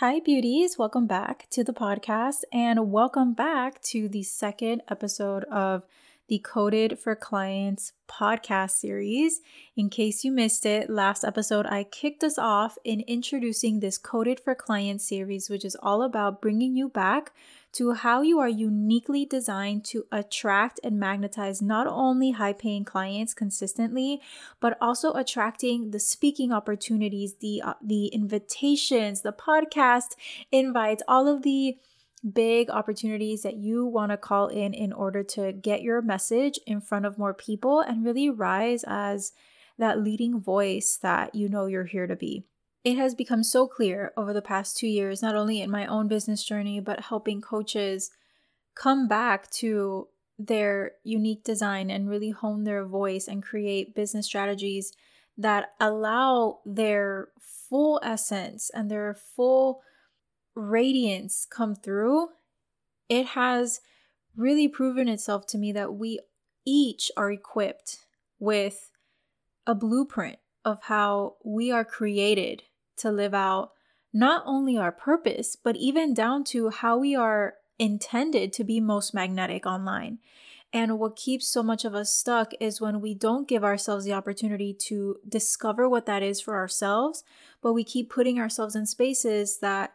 Hi, 0.00 0.20
beauties. 0.20 0.78
Welcome 0.78 1.08
back 1.08 1.48
to 1.50 1.64
the 1.64 1.72
podcast 1.72 2.44
and 2.52 2.92
welcome 2.92 3.32
back 3.34 3.82
to 3.90 4.08
the 4.08 4.22
second 4.22 4.82
episode 4.88 5.42
of 5.46 5.82
the 6.28 6.38
Coded 6.38 7.00
for 7.00 7.16
Clients 7.16 7.94
podcast 8.06 8.70
series. 8.70 9.40
In 9.74 9.90
case 9.90 10.22
you 10.22 10.30
missed 10.30 10.64
it, 10.64 10.88
last 10.88 11.24
episode 11.24 11.66
I 11.66 11.82
kicked 11.82 12.22
us 12.22 12.38
off 12.38 12.78
in 12.84 13.00
introducing 13.08 13.80
this 13.80 13.98
Coded 13.98 14.38
for 14.38 14.54
Clients 14.54 15.04
series, 15.04 15.50
which 15.50 15.64
is 15.64 15.76
all 15.82 16.04
about 16.04 16.40
bringing 16.40 16.76
you 16.76 16.88
back 16.88 17.32
to 17.72 17.92
how 17.92 18.22
you 18.22 18.38
are 18.38 18.48
uniquely 18.48 19.24
designed 19.24 19.84
to 19.84 20.04
attract 20.10 20.80
and 20.82 20.98
magnetize 20.98 21.60
not 21.60 21.86
only 21.86 22.32
high 22.32 22.52
paying 22.52 22.84
clients 22.84 23.34
consistently, 23.34 24.20
but 24.60 24.76
also 24.80 25.12
attracting 25.12 25.90
the 25.90 26.00
speaking 26.00 26.52
opportunities, 26.52 27.36
the, 27.40 27.62
uh, 27.62 27.74
the 27.82 28.06
invitations, 28.06 29.22
the 29.22 29.32
podcast 29.32 30.16
invites, 30.50 31.02
all 31.06 31.28
of 31.28 31.42
the 31.42 31.76
big 32.32 32.68
opportunities 32.70 33.42
that 33.42 33.56
you 33.56 33.84
want 33.86 34.10
to 34.10 34.16
call 34.16 34.48
in 34.48 34.74
in 34.74 34.92
order 34.92 35.22
to 35.22 35.52
get 35.52 35.82
your 35.82 36.02
message 36.02 36.58
in 36.66 36.80
front 36.80 37.06
of 37.06 37.18
more 37.18 37.34
people 37.34 37.80
and 37.80 38.04
really 38.04 38.28
rise 38.28 38.84
as 38.86 39.32
that 39.78 40.02
leading 40.02 40.40
voice 40.40 40.98
that 41.00 41.34
you 41.34 41.48
know 41.48 41.66
you're 41.66 41.84
here 41.84 42.06
to 42.06 42.16
be. 42.16 42.44
It 42.88 42.96
has 42.96 43.14
become 43.14 43.42
so 43.42 43.66
clear 43.66 44.14
over 44.16 44.32
the 44.32 44.40
past 44.40 44.78
two 44.78 44.86
years, 44.86 45.20
not 45.20 45.36
only 45.36 45.60
in 45.60 45.70
my 45.70 45.84
own 45.84 46.08
business 46.08 46.42
journey, 46.42 46.80
but 46.80 47.00
helping 47.00 47.42
coaches 47.42 48.10
come 48.74 49.06
back 49.06 49.50
to 49.60 50.08
their 50.38 50.92
unique 51.04 51.44
design 51.44 51.90
and 51.90 52.08
really 52.08 52.30
hone 52.30 52.64
their 52.64 52.86
voice 52.86 53.28
and 53.28 53.42
create 53.42 53.94
business 53.94 54.24
strategies 54.24 54.94
that 55.36 55.72
allow 55.78 56.60
their 56.64 57.28
full 57.38 58.00
essence 58.02 58.70
and 58.72 58.90
their 58.90 59.14
full 59.36 59.82
radiance 60.54 61.46
come 61.50 61.74
through. 61.74 62.28
It 63.10 63.26
has 63.26 63.82
really 64.34 64.66
proven 64.66 65.08
itself 65.08 65.46
to 65.48 65.58
me 65.58 65.72
that 65.72 65.92
we 65.92 66.20
each 66.64 67.10
are 67.18 67.30
equipped 67.30 67.98
with 68.38 68.90
a 69.66 69.74
blueprint 69.74 70.38
of 70.64 70.84
how 70.84 71.36
we 71.44 71.70
are 71.70 71.84
created 71.84 72.62
to 72.98 73.10
live 73.10 73.34
out 73.34 73.72
not 74.12 74.42
only 74.46 74.76
our 74.76 74.92
purpose, 74.92 75.56
but 75.56 75.76
even 75.76 76.14
down 76.14 76.44
to 76.44 76.70
how 76.70 76.98
we 76.98 77.14
are 77.14 77.54
intended 77.78 78.52
to 78.54 78.64
be 78.64 78.80
most 78.80 79.14
magnetic 79.14 79.66
online. 79.66 80.18
And 80.72 80.98
what 80.98 81.16
keeps 81.16 81.48
so 81.48 81.62
much 81.62 81.84
of 81.84 81.94
us 81.94 82.12
stuck 82.12 82.52
is 82.60 82.80
when 82.80 83.00
we 83.00 83.14
don't 83.14 83.48
give 83.48 83.64
ourselves 83.64 84.04
the 84.04 84.12
opportunity 84.12 84.74
to 84.86 85.16
discover 85.26 85.88
what 85.88 86.06
that 86.06 86.22
is 86.22 86.40
for 86.40 86.56
ourselves, 86.56 87.24
but 87.62 87.72
we 87.72 87.84
keep 87.84 88.10
putting 88.10 88.38
ourselves 88.38 88.76
in 88.76 88.84
spaces 88.84 89.58
that 89.60 89.94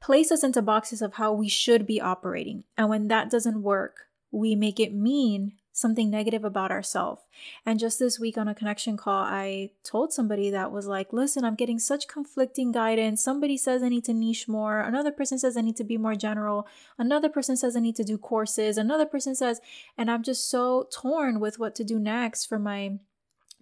place 0.00 0.30
us 0.30 0.42
into 0.42 0.62
boxes 0.62 1.02
of 1.02 1.14
how 1.14 1.32
we 1.32 1.48
should 1.48 1.86
be 1.86 2.00
operating. 2.00 2.64
And 2.76 2.88
when 2.88 3.08
that 3.08 3.30
doesn't 3.30 3.62
work, 3.62 4.06
we 4.30 4.54
make 4.54 4.80
it 4.80 4.94
mean 4.94 5.52
something 5.78 6.10
negative 6.10 6.44
about 6.44 6.70
ourselves. 6.70 7.22
And 7.64 7.78
just 7.78 7.98
this 7.98 8.18
week 8.18 8.36
on 8.36 8.48
a 8.48 8.54
connection 8.54 8.96
call, 8.96 9.22
I 9.22 9.70
told 9.84 10.12
somebody 10.12 10.50
that 10.50 10.72
was 10.72 10.86
like, 10.86 11.12
listen, 11.12 11.44
I'm 11.44 11.54
getting 11.54 11.78
such 11.78 12.08
conflicting 12.08 12.72
guidance. 12.72 13.22
Somebody 13.22 13.56
says 13.56 13.82
I 13.82 13.88
need 13.88 14.04
to 14.04 14.14
niche 14.14 14.48
more. 14.48 14.80
Another 14.80 15.12
person 15.12 15.38
says 15.38 15.56
I 15.56 15.60
need 15.60 15.76
to 15.76 15.84
be 15.84 15.96
more 15.96 16.14
general. 16.14 16.66
Another 16.98 17.28
person 17.28 17.56
says 17.56 17.76
I 17.76 17.80
need 17.80 17.96
to 17.96 18.04
do 18.04 18.18
courses. 18.18 18.76
Another 18.76 19.06
person 19.06 19.34
says, 19.34 19.60
and 19.96 20.10
I'm 20.10 20.22
just 20.22 20.50
so 20.50 20.88
torn 20.92 21.40
with 21.40 21.58
what 21.58 21.74
to 21.76 21.84
do 21.84 21.98
next 21.98 22.46
for 22.46 22.58
my 22.58 22.98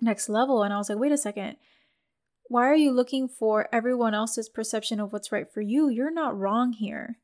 next 0.01 0.29
level. 0.29 0.63
And 0.63 0.73
I 0.73 0.79
was 0.79 0.89
like, 0.89 0.99
wait 0.99 1.13
a 1.13 1.19
second. 1.19 1.57
Why 2.49 2.67
are 2.67 2.77
you 2.77 2.93
looking 2.93 3.29
for 3.29 3.69
everyone 3.73 4.15
else's 4.15 4.49
perception 4.49 5.01
of 5.01 5.13
what's 5.13 5.33
right 5.33 5.47
for 5.53 5.61
you? 5.61 5.89
You're 5.89 6.13
not 6.13 6.39
wrong 6.39 6.73
here. 6.73 7.19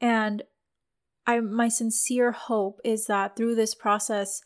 And 0.00 0.42
I 1.26 1.40
my 1.40 1.68
sincere 1.68 2.32
hope 2.32 2.80
is 2.84 3.06
that 3.06 3.36
through 3.36 3.54
this 3.54 3.74
process 3.74 4.42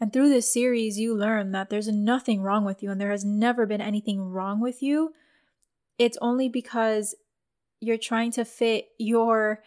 and 0.00 0.12
through 0.12 0.28
this 0.28 0.52
series 0.52 0.98
you 0.98 1.14
learn 1.14 1.52
that 1.52 1.70
there's 1.70 1.88
nothing 1.88 2.42
wrong 2.42 2.64
with 2.64 2.82
you 2.82 2.90
and 2.90 3.00
there 3.00 3.10
has 3.10 3.24
never 3.24 3.66
been 3.66 3.80
anything 3.80 4.20
wrong 4.20 4.60
with 4.60 4.82
you. 4.82 5.12
It's 5.98 6.18
only 6.20 6.48
because 6.48 7.14
you're 7.80 7.98
trying 7.98 8.32
to 8.32 8.44
fit 8.44 8.88
your 8.98 9.62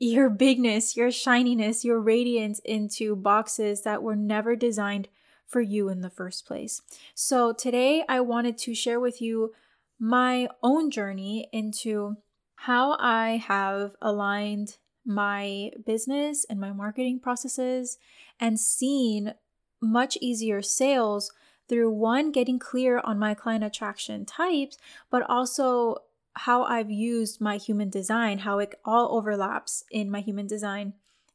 your 0.00 0.28
bigness, 0.28 0.96
your 0.96 1.10
shininess, 1.10 1.84
your 1.84 2.00
radiance 2.00 2.60
into 2.64 3.14
boxes 3.16 3.82
that 3.82 4.02
were 4.02 4.16
never 4.16 4.56
designed 4.56 5.08
for 5.46 5.60
you 5.60 5.88
in 5.88 6.00
the 6.00 6.10
first 6.10 6.46
place. 6.46 6.82
So 7.14 7.52
today 7.52 8.04
I 8.08 8.20
wanted 8.20 8.58
to 8.58 8.74
share 8.74 8.98
with 8.98 9.22
you 9.22 9.52
my 9.98 10.48
own 10.62 10.90
journey 10.90 11.48
into 11.52 12.16
how 12.56 12.96
I 12.98 13.36
have 13.36 13.94
aligned 14.02 14.76
my 15.04 15.70
business 15.84 16.46
and 16.48 16.60
my 16.60 16.72
marketing 16.72 17.20
processes 17.20 17.98
and 18.40 18.58
seen 18.58 19.34
much 19.80 20.16
easier 20.20 20.62
sales 20.62 21.32
through 21.68 21.90
one, 21.90 22.30
getting 22.30 22.58
clear 22.58 23.00
on 23.04 23.18
my 23.18 23.34
client 23.34 23.64
attraction 23.64 24.24
types, 24.24 24.76
but 25.10 25.22
also 25.28 25.96
how 26.34 26.64
I've 26.64 26.90
used 26.90 27.40
my 27.40 27.56
human 27.56 27.90
design, 27.90 28.38
how 28.38 28.58
it 28.58 28.74
all 28.84 29.16
overlaps 29.16 29.84
in 29.90 30.10
my 30.10 30.20
human 30.20 30.46
design, 30.46 30.94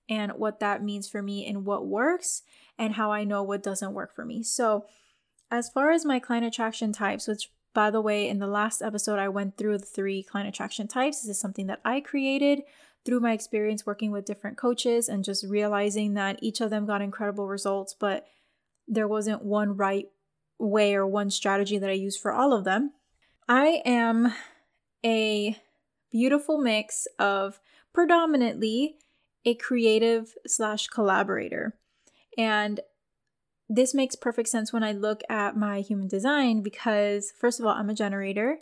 and 0.09 0.33
what 0.33 0.59
that 0.59 0.83
means 0.83 1.07
for 1.07 1.21
me 1.21 1.47
and 1.47 1.65
what 1.65 1.87
works, 1.87 2.43
and 2.77 2.93
how 2.93 3.11
I 3.11 3.23
know 3.23 3.43
what 3.43 3.63
doesn't 3.63 3.93
work 3.93 4.13
for 4.15 4.25
me. 4.25 4.43
So, 4.43 4.85
as 5.51 5.69
far 5.69 5.91
as 5.91 6.05
my 6.05 6.19
client 6.19 6.45
attraction 6.45 6.91
types, 6.91 7.27
which 7.27 7.49
by 7.73 7.91
the 7.91 8.01
way, 8.01 8.27
in 8.27 8.39
the 8.39 8.47
last 8.47 8.81
episode, 8.81 9.19
I 9.19 9.29
went 9.29 9.57
through 9.57 9.77
the 9.77 9.85
three 9.85 10.23
client 10.23 10.49
attraction 10.49 10.87
types. 10.87 11.21
This 11.21 11.29
is 11.29 11.39
something 11.39 11.67
that 11.67 11.81
I 11.85 12.01
created 12.01 12.63
through 13.05 13.19
my 13.19 13.33
experience 13.33 13.85
working 13.85 14.11
with 14.11 14.25
different 14.25 14.57
coaches 14.57 15.07
and 15.07 15.23
just 15.23 15.45
realizing 15.45 16.13
that 16.13 16.39
each 16.41 16.61
of 16.61 16.69
them 16.69 16.85
got 16.85 17.01
incredible 17.01 17.47
results, 17.47 17.95
but 17.97 18.25
there 18.87 19.07
wasn't 19.07 19.43
one 19.43 19.77
right 19.77 20.07
way 20.57 20.93
or 20.93 21.07
one 21.07 21.29
strategy 21.29 21.77
that 21.77 21.89
I 21.89 21.93
used 21.93 22.19
for 22.19 22.31
all 22.31 22.53
of 22.53 22.65
them. 22.65 22.91
I 23.47 23.81
am 23.85 24.33
a 25.05 25.57
beautiful 26.11 26.59
mix 26.59 27.07
of 27.17 27.59
predominantly 27.93 28.97
a 29.45 29.55
creative 29.55 30.35
slash 30.45 30.87
collaborator. 30.87 31.75
And 32.37 32.81
this 33.69 33.93
makes 33.93 34.15
perfect 34.15 34.49
sense 34.49 34.73
when 34.73 34.83
I 34.83 34.91
look 34.91 35.21
at 35.29 35.55
my 35.55 35.81
human 35.81 36.07
design 36.07 36.61
because, 36.61 37.31
first 37.37 37.59
of 37.59 37.65
all, 37.65 37.73
I'm 37.73 37.89
a 37.89 37.95
generator. 37.95 38.59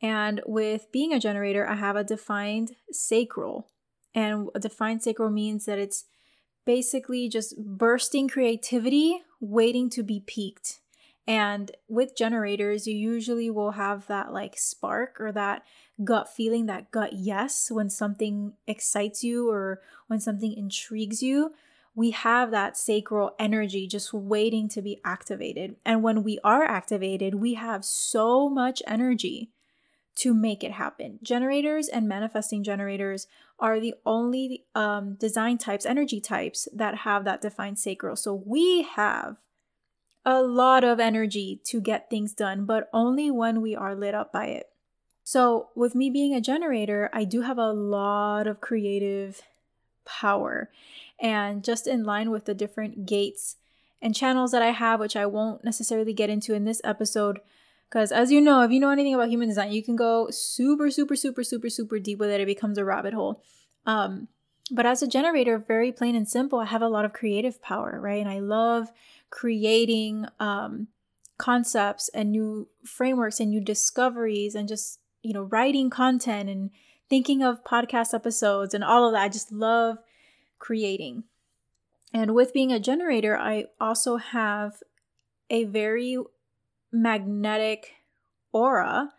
And 0.00 0.40
with 0.46 0.92
being 0.92 1.12
a 1.12 1.20
generator, 1.20 1.66
I 1.66 1.74
have 1.74 1.96
a 1.96 2.04
defined 2.04 2.72
sacral. 2.90 3.68
And 4.14 4.48
a 4.54 4.60
defined 4.60 5.02
sacral 5.02 5.30
means 5.30 5.64
that 5.66 5.78
it's 5.78 6.04
basically 6.64 7.28
just 7.28 7.56
bursting 7.58 8.28
creativity 8.28 9.22
waiting 9.40 9.88
to 9.90 10.02
be 10.02 10.20
piqued. 10.26 10.80
And 11.26 11.70
with 11.88 12.16
generators, 12.16 12.86
you 12.86 12.96
usually 12.96 13.50
will 13.50 13.72
have 13.72 14.06
that 14.06 14.32
like 14.32 14.56
spark 14.56 15.20
or 15.20 15.30
that 15.32 15.62
gut 16.02 16.28
feeling, 16.28 16.66
that 16.66 16.90
gut 16.90 17.12
yes, 17.12 17.70
when 17.70 17.90
something 17.90 18.54
excites 18.66 19.22
you 19.22 19.50
or 19.50 19.82
when 20.06 20.20
something 20.20 20.52
intrigues 20.52 21.22
you. 21.22 21.52
We 21.94 22.12
have 22.12 22.50
that 22.52 22.76
sacral 22.76 23.34
energy 23.38 23.86
just 23.86 24.14
waiting 24.14 24.68
to 24.70 24.80
be 24.80 25.00
activated. 25.04 25.76
And 25.84 26.02
when 26.02 26.22
we 26.22 26.38
are 26.44 26.64
activated, 26.64 27.34
we 27.34 27.54
have 27.54 27.84
so 27.84 28.48
much 28.48 28.82
energy 28.86 29.50
to 30.18 30.34
make 30.34 30.64
it 30.64 30.72
happen. 30.72 31.20
Generators 31.22 31.88
and 31.88 32.08
manifesting 32.08 32.64
generators 32.64 33.28
are 33.60 33.78
the 33.78 33.94
only 34.04 34.64
um, 34.74 35.14
design 35.14 35.58
types, 35.58 35.86
energy 35.86 36.20
types 36.20 36.66
that 36.74 36.98
have 36.98 37.24
that 37.24 37.40
defined 37.40 37.78
sacral. 37.78 38.16
So 38.16 38.34
we 38.34 38.82
have 38.82 39.36
a 40.24 40.42
lot 40.42 40.82
of 40.82 40.98
energy 40.98 41.60
to 41.64 41.80
get 41.80 42.10
things 42.10 42.32
done, 42.32 42.64
but 42.64 42.90
only 42.92 43.30
when 43.30 43.62
we 43.62 43.76
are 43.76 43.94
lit 43.94 44.14
up 44.14 44.32
by 44.32 44.46
it. 44.46 44.68
So, 45.22 45.68
with 45.74 45.94
me 45.94 46.08
being 46.08 46.34
a 46.34 46.40
generator, 46.40 47.10
I 47.12 47.24
do 47.24 47.42
have 47.42 47.58
a 47.58 47.72
lot 47.72 48.46
of 48.46 48.62
creative 48.62 49.42
power. 50.06 50.70
And 51.20 51.62
just 51.62 51.86
in 51.86 52.04
line 52.04 52.30
with 52.30 52.46
the 52.46 52.54
different 52.54 53.04
gates 53.04 53.56
and 54.00 54.14
channels 54.14 54.52
that 54.52 54.62
I 54.62 54.70
have, 54.70 55.00
which 55.00 55.16
I 55.16 55.26
won't 55.26 55.64
necessarily 55.64 56.14
get 56.14 56.30
into 56.30 56.54
in 56.54 56.64
this 56.64 56.80
episode, 56.82 57.40
because 57.88 58.12
as 58.12 58.30
you 58.30 58.40
know, 58.40 58.60
if 58.62 58.70
you 58.70 58.80
know 58.80 58.90
anything 58.90 59.14
about 59.14 59.30
human 59.30 59.48
design, 59.48 59.72
you 59.72 59.82
can 59.82 59.96
go 59.96 60.28
super, 60.30 60.90
super, 60.90 61.16
super, 61.16 61.42
super, 61.42 61.70
super 61.70 61.98
deep 61.98 62.18
with 62.18 62.30
it. 62.30 62.40
It 62.40 62.46
becomes 62.46 62.76
a 62.76 62.84
rabbit 62.84 63.14
hole. 63.14 63.42
Um, 63.86 64.28
but 64.70 64.84
as 64.84 65.02
a 65.02 65.06
generator, 65.06 65.58
very 65.58 65.90
plain 65.92 66.14
and 66.14 66.28
simple, 66.28 66.58
I 66.58 66.66
have 66.66 66.82
a 66.82 66.88
lot 66.88 67.06
of 67.06 67.14
creative 67.14 67.62
power, 67.62 67.98
right? 67.98 68.20
And 68.20 68.28
I 68.28 68.40
love 68.40 68.92
creating 69.30 70.26
um, 70.38 70.88
concepts 71.38 72.10
and 72.10 72.30
new 72.30 72.68
frameworks 72.84 73.40
and 73.40 73.50
new 73.50 73.62
discoveries 73.62 74.54
and 74.54 74.68
just, 74.68 75.00
you 75.22 75.32
know, 75.32 75.44
writing 75.44 75.88
content 75.88 76.50
and 76.50 76.70
thinking 77.08 77.42
of 77.42 77.64
podcast 77.64 78.12
episodes 78.12 78.74
and 78.74 78.84
all 78.84 79.06
of 79.06 79.12
that. 79.12 79.22
I 79.22 79.28
just 79.30 79.50
love 79.50 79.96
creating. 80.58 81.24
And 82.12 82.34
with 82.34 82.52
being 82.52 82.72
a 82.72 82.80
generator, 82.80 83.36
I 83.36 83.66
also 83.80 84.16
have 84.16 84.82
a 85.48 85.64
very 85.64 86.18
magnetic 86.92 87.94
aura 88.52 89.12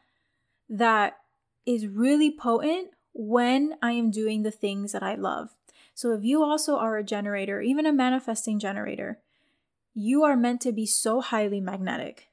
that 0.70 1.18
is 1.66 1.88
really 1.88 2.32
potent 2.32 2.90
when 3.14 3.76
I 3.82 3.92
am 3.92 4.12
doing 4.12 4.44
the 4.44 4.52
things 4.52 4.92
that 4.92 5.04
I 5.04 5.16
love. 5.16 5.50
So 5.94 6.14
if 6.14 6.24
you 6.24 6.44
also 6.44 6.78
are 6.78 6.98
a 6.98 7.04
generator, 7.04 7.62
even 7.62 7.86
a 7.86 7.94
manifesting 7.94 8.60
generator, 8.60 9.20
you 9.94 10.24
are 10.24 10.38
meant 10.38 10.62
to 10.62 10.72
be 10.72 10.86
so 10.86 11.20
highly 11.22 11.60
magnetic. 11.60 12.30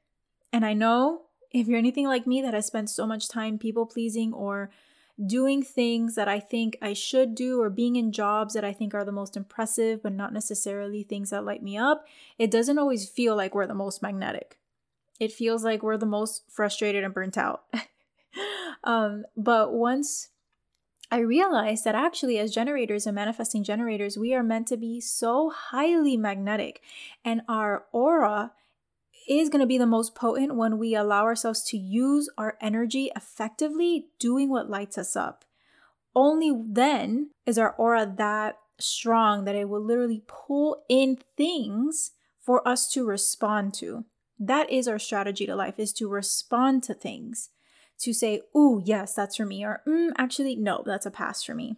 And 0.53 0.65
I 0.65 0.73
know 0.73 1.23
if 1.51 1.67
you're 1.67 1.79
anything 1.79 2.07
like 2.07 2.27
me 2.27 2.41
that 2.43 2.55
has 2.55 2.67
spent 2.67 2.91
so 2.91 3.07
much 3.07 3.29
time 3.29 3.59
people 3.59 3.87
pleasing 3.87 4.33
or 4.33 4.71
doing 5.25 5.63
things 5.63 6.15
that 6.15 6.29
I 6.29 6.39
think 6.39 6.77
I 6.83 6.93
should 6.93 7.35
do 7.35 7.61
or 7.61 7.71
being 7.71 7.97
in 7.97 8.13
jobs 8.13 8.55
that 8.55 8.65
I 8.65 8.73
think 8.73 8.95
are 8.95 9.05
the 9.05 9.13
most 9.13 9.37
impressive, 9.37 10.03
but 10.03 10.13
not 10.13 10.33
necessarily 10.33 11.03
things 11.03 11.31
that 11.31 11.45
light 11.45 11.63
me 11.63 11.77
up, 11.77 12.07
it 12.39 12.51
doesn't 12.51 12.79
always 12.79 13.09
feel 13.09 13.35
like 13.35 13.55
we're 13.55 13.67
the 13.67 13.75
most 13.75 14.03
magnetic. 14.03 14.59
It 15.19 15.33
feels 15.33 15.65
like 15.65 15.83
we're 15.83 15.97
the 15.97 16.07
most 16.07 16.45
frustrated 16.49 17.05
and 17.05 17.15
burnt 17.15 17.39
out. 17.39 17.65
um, 18.85 19.25
but 19.37 19.73
once 19.73 20.31
I 21.11 21.19
realized 21.19 21.85
that 21.85 21.95
actually, 21.95 22.39
as 22.39 22.55
generators 22.55 23.07
and 23.07 23.15
manifesting 23.15 23.63
generators, 23.63 24.19
we 24.19 24.35
are 24.35 24.43
meant 24.43 24.67
to 24.69 24.77
be 24.77 25.01
so 25.01 25.51
highly 25.51 26.17
magnetic, 26.17 26.83
and 27.25 27.43
our 27.49 27.85
aura 27.93 28.53
is 29.29 29.49
going 29.49 29.61
to 29.61 29.67
be 29.67 29.79
the 29.79 29.87
most 29.87 30.15
potent 30.15 30.55
when 30.55 30.79
we 30.79 30.95
allow 30.95 31.25
ourselves 31.25 31.63
to 31.65 31.77
use 31.77 32.29
our 32.39 32.57
energy 32.61 33.11
effectively 33.17 34.09
doing 34.19 34.49
what 34.49 34.71
lights 34.71 34.99
us 34.99 35.17
up. 35.17 35.45
Only 36.15 36.53
then 36.67 37.31
is 37.45 37.59
our 37.59 37.73
aura 37.73 38.13
that 38.17 38.59
strong 38.79 39.45
that 39.45 39.55
it 39.55 39.69
will 39.69 39.83
literally 39.83 40.23
pull 40.27 40.85
in 40.89 41.19
things 41.37 42.13
for 42.41 42.67
us 42.67 42.91
to 42.93 43.05
respond 43.05 43.75
to. 43.75 44.05
That 44.39 44.71
is 44.71 44.87
our 44.87 44.99
strategy 44.99 45.47
to 45.47 45.57
life 45.57 45.79
is 45.79 45.93
to 45.95 46.09
respond 46.09 46.83
to 46.85 46.95
things. 46.95 47.51
To 48.01 48.13
say, 48.13 48.43
"Ooh, 48.55 48.83
yes, 48.85 49.15
that's 49.15 49.37
for 49.37 49.47
me," 49.47 49.65
or 49.65 49.83
mm, 49.87 50.11
"Actually, 50.19 50.57
no, 50.57 50.83
that's 50.85 51.07
a 51.07 51.11
pass 51.11 51.43
for 51.43 51.55
me." 51.55 51.77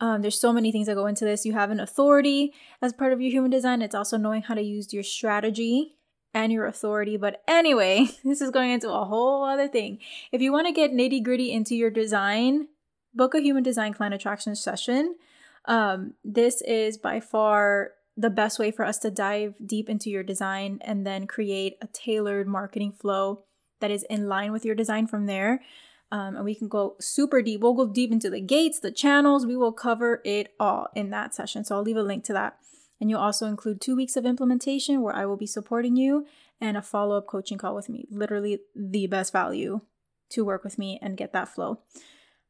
Um, 0.00 0.22
there's 0.22 0.38
so 0.38 0.52
many 0.52 0.70
things 0.70 0.86
that 0.86 0.94
go 0.94 1.06
into 1.06 1.24
this. 1.24 1.44
You 1.44 1.54
have 1.54 1.70
an 1.70 1.80
authority 1.80 2.52
as 2.80 2.92
part 2.92 3.12
of 3.12 3.20
your 3.20 3.30
human 3.30 3.50
design. 3.50 3.82
It's 3.82 3.94
also 3.94 4.16
knowing 4.16 4.42
how 4.42 4.54
to 4.54 4.62
use 4.62 4.92
your 4.92 5.02
strategy 5.02 5.96
and 6.34 6.52
your 6.52 6.66
authority. 6.66 7.16
But 7.16 7.42
anyway, 7.48 8.06
this 8.24 8.40
is 8.40 8.50
going 8.50 8.70
into 8.70 8.92
a 8.92 9.04
whole 9.04 9.44
other 9.44 9.68
thing. 9.68 9.98
If 10.30 10.40
you 10.40 10.52
want 10.52 10.66
to 10.66 10.72
get 10.72 10.92
nitty 10.92 11.22
gritty 11.22 11.52
into 11.52 11.74
your 11.74 11.90
design, 11.90 12.68
book 13.14 13.34
a 13.34 13.40
human 13.40 13.62
design 13.62 13.92
client 13.92 14.14
attraction 14.14 14.54
session. 14.54 15.16
Um, 15.64 16.14
this 16.24 16.62
is 16.62 16.96
by 16.96 17.20
far 17.20 17.92
the 18.18 18.30
best 18.30 18.58
way 18.58 18.72
for 18.72 18.84
us 18.84 18.98
to 18.98 19.12
dive 19.12 19.54
deep 19.64 19.88
into 19.88 20.10
your 20.10 20.24
design 20.24 20.80
and 20.82 21.06
then 21.06 21.28
create 21.28 21.78
a 21.80 21.86
tailored 21.86 22.48
marketing 22.48 22.92
flow 22.92 23.44
that 23.80 23.92
is 23.92 24.02
in 24.10 24.28
line 24.28 24.50
with 24.50 24.64
your 24.64 24.74
design 24.74 25.06
from 25.06 25.26
there. 25.26 25.62
Um, 26.10 26.34
and 26.34 26.44
we 26.44 26.56
can 26.56 26.66
go 26.66 26.96
super 27.00 27.42
deep. 27.42 27.60
We'll 27.60 27.74
go 27.74 27.86
deep 27.86 28.10
into 28.10 28.28
the 28.28 28.40
gates, 28.40 28.80
the 28.80 28.90
channels. 28.90 29.46
We 29.46 29.56
will 29.56 29.72
cover 29.72 30.20
it 30.24 30.52
all 30.58 30.88
in 30.96 31.10
that 31.10 31.32
session. 31.32 31.64
So 31.64 31.76
I'll 31.76 31.82
leave 31.82 31.96
a 31.96 32.02
link 32.02 32.24
to 32.24 32.32
that. 32.32 32.58
And 33.00 33.08
you'll 33.08 33.20
also 33.20 33.46
include 33.46 33.80
two 33.80 33.94
weeks 33.94 34.16
of 34.16 34.26
implementation 34.26 35.02
where 35.02 35.14
I 35.14 35.24
will 35.24 35.36
be 35.36 35.46
supporting 35.46 35.96
you 35.96 36.26
and 36.60 36.76
a 36.76 36.82
follow 36.82 37.18
up 37.18 37.28
coaching 37.28 37.56
call 37.56 37.76
with 37.76 37.88
me. 37.88 38.06
Literally 38.10 38.58
the 38.74 39.06
best 39.06 39.32
value 39.32 39.82
to 40.30 40.44
work 40.44 40.64
with 40.64 40.76
me 40.76 40.98
and 41.00 41.16
get 41.16 41.32
that 41.34 41.48
flow. 41.48 41.78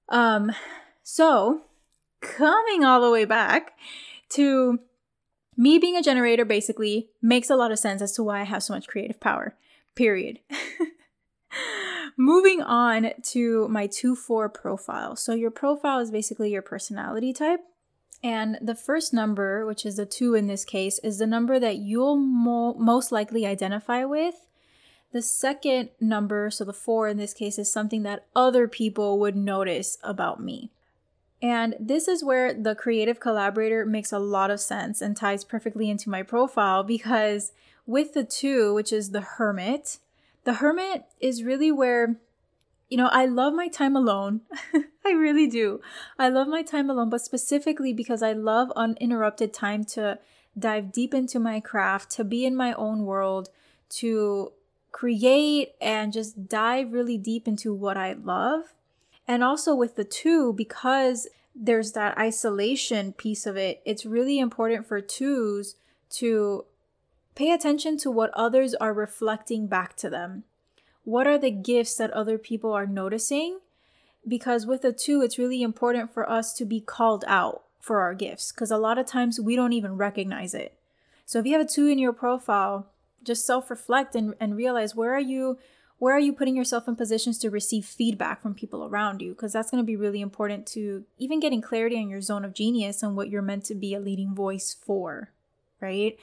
Um, 0.09 0.53
so, 1.03 1.63
coming 2.23 2.85
all 2.85 3.03
the 3.03 3.11
way 3.11 3.27
back 3.27 3.73
to 4.31 4.79
me 5.59 5.79
being 5.79 5.97
a 5.97 6.03
generator 6.03 6.45
basically 6.45 7.11
makes 7.21 7.51
a 7.51 7.57
lot 7.57 7.73
of 7.73 7.81
sense 7.81 8.01
as 8.01 8.13
to 8.13 8.23
why 8.23 8.41
I 8.41 8.45
have 8.45 8.63
so 8.63 8.73
much 8.73 8.87
creative 8.87 9.21
power, 9.21 9.57
period. 9.97 10.39
Moving 12.17 12.63
on 12.63 13.11
to 13.25 13.69
my 13.69 13.89
2 13.89 14.15
4 14.15 14.49
profile. 14.49 15.17
So, 15.17 15.35
your 15.35 15.51
profile 15.51 15.99
is 15.99 16.11
basically 16.11 16.51
your 16.51 16.63
personality 16.63 17.33
type. 17.33 17.61
And 18.23 18.59
the 18.61 18.75
first 18.75 19.13
number, 19.13 19.67
which 19.67 19.85
is 19.85 19.97
the 19.97 20.07
2 20.07 20.35
in 20.35 20.47
this 20.47 20.65
case, 20.65 20.99
is 21.01 21.19
the 21.19 21.27
number 21.27 21.59
that 21.59 21.77
you'll 21.77 22.17
mo- 22.17 22.75
most 22.75 23.13
likely 23.13 23.45
identify 23.45 24.05
with. 24.05 24.47
The 25.13 25.23
second 25.23 25.91
number, 26.01 26.51
so 26.51 26.65
the 26.65 26.73
4 26.73 27.09
in 27.09 27.17
this 27.17 27.35
case, 27.35 27.59
is 27.59 27.73
something 27.73 28.03
that 28.03 28.27
other 28.35 28.69
people 28.69 29.19
would 29.19 29.37
notice 29.37 29.99
about 30.03 30.41
me. 30.43 30.71
And 31.41 31.77
this 31.79 32.09
is 32.09 32.25
where 32.25 32.53
the 32.53 32.75
creative 32.75 33.21
collaborator 33.21 33.85
makes 33.85 34.13
a 34.13 34.19
lot 34.19 34.51
of 34.51 34.61
sense 34.61 35.01
and 35.01 35.17
ties 35.17 35.45
perfectly 35.45 35.89
into 35.89 36.11
my 36.11 36.23
profile 36.23 36.83
because 36.83 37.53
with 37.87 38.15
the 38.15 38.25
2, 38.25 38.75
which 38.75 38.93
is 38.93 39.11
the 39.11 39.21
hermit, 39.21 39.99
the 40.45 40.55
hermit 40.55 41.05
is 41.21 41.45
really 41.45 41.71
where, 41.71 42.17
you 42.89 42.97
know, 42.97 43.09
I 43.09 43.27
love 43.27 43.55
my 43.55 43.69
time 43.69 43.95
alone. 43.95 44.41
I 45.07 45.13
really 45.13 45.47
do. 45.47 45.81
I 46.19 46.29
love 46.29 46.49
my 46.49 46.63
time 46.63 46.91
alone, 46.91 47.09
but 47.09 47.21
specifically 47.21 47.93
because 47.93 48.23
I 48.23 48.33
love 48.33 48.73
uninterrupted 48.75 49.55
time 49.55 49.85
to 49.85 50.19
dive 50.59 50.91
deep 50.91 51.15
into 51.15 51.39
my 51.39 51.61
craft, 51.61 52.11
to 52.13 52.25
be 52.25 52.45
in 52.45 52.57
my 52.57 52.73
own 52.73 53.05
world, 53.05 53.49
to 53.91 54.53
create 54.91 55.73
and 55.81 56.13
just 56.13 56.49
dive 56.49 56.93
really 56.93 57.17
deep 57.17 57.47
into 57.47 57.73
what 57.73 57.97
I 57.97 58.15
love. 58.15 58.75
And 59.29 59.45
also 59.45 59.75
with 59.75 59.95
the 59.95 60.05
two, 60.05 60.53
because 60.55 61.29
there's 61.55 61.93
that 61.93 62.19
isolation 62.19 63.13
piece 63.13 63.47
of 63.47 63.57
it, 63.57 63.83
it's 63.85 64.05
really 64.05 64.41
important 64.41 64.87
for 64.87 65.01
twos 65.01 65.77
to 66.11 66.65
Pay 67.39 67.53
attention 67.53 67.97
to 67.99 68.11
what 68.11 68.33
others 68.35 68.75
are 68.75 68.93
reflecting 68.93 69.69
back 69.69 69.95
to 69.99 70.11
them. 70.11 70.43
What 71.05 71.29
are 71.29 71.39
the 71.39 71.53
gifts 71.53 71.95
that 71.95 72.11
other 72.11 72.37
people 72.37 72.73
are 72.73 72.85
noticing? 72.85 73.61
Because 74.27 74.67
with 74.67 74.83
the 74.83 74.93
two, 74.93 75.23
it's 75.23 75.39
really 75.39 75.63
important 75.63 76.13
for 76.13 76.29
us 76.29 76.53
to 76.55 76.65
be 76.65 76.81
called 76.81 77.25
out 77.29 77.63
for 77.81 78.01
our 78.01 78.13
gifts 78.13 78.51
because 78.51 78.73
a 78.73 78.77
lot 78.77 78.99
of 78.99 79.07
times 79.07 79.39
we 79.39 79.55
don't 79.55 79.73
even 79.73 79.97
recognize 79.97 80.53
it. 80.53 80.75
So 81.27 81.39
if 81.39 81.47
you 81.47 81.53
have 81.53 81.65
a 81.65 81.65
two 81.65 81.87
in 81.87 82.01
your 82.01 82.13
profile, 82.13 82.89
just 83.23 83.47
self-reflect 83.47 84.17
and, 84.17 84.35
and 84.41 84.57
realize 84.57 84.97
where 84.97 85.15
are 85.15 85.21
you 85.21 85.59
where 85.99 86.15
are 86.15 86.21
you 86.21 86.33
putting 86.33 86.57
yourself 86.57 86.87
in 86.87 86.97
positions 86.97 87.39
to 87.39 87.51
receive 87.51 87.85
feedback 87.85 88.41
from 88.41 88.55
people 88.55 88.85
around 88.85 89.21
you? 89.21 89.31
Because 89.31 89.53
that's 89.53 89.71
going 89.71 89.83
to 89.83 89.87
be 89.87 89.97
really 89.97 90.21
important 90.21 90.67
to 90.69 91.05
even 91.19 91.41
getting 91.41 91.61
clarity 91.61 91.97
on 91.97 92.09
your 92.09 92.21
zone 92.21 92.45
of 92.45 92.55
genius 92.55 93.03
and 93.03 93.17
what 93.17 93.29
you're 93.31 93.43
meant 93.43 93.65
to 93.65 93.75
be 93.75 93.95
a 93.95 94.01
leading 94.01 94.35
voice 94.35 94.77
for 94.85 95.33
right? 95.81 96.19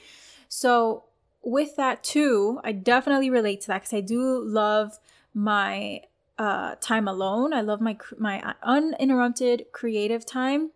So, 0.48 1.06
with 1.42 1.76
that 1.76 2.04
too, 2.04 2.60
I 2.64 2.72
definitely 2.72 3.30
relate 3.30 3.62
to 3.62 3.68
that 3.68 3.82
because 3.82 3.94
I 3.94 4.02
do 4.02 4.40
love 4.40 5.00
my 5.34 6.02
uh, 6.40 6.76
time 6.82 7.08
alone. 7.08 7.54
I 7.54 7.62
love 7.62 7.82
my 7.82 7.98
my 8.18 8.56
uninterrupted 8.64 9.68
creative 9.72 10.26
time, 10.26 10.72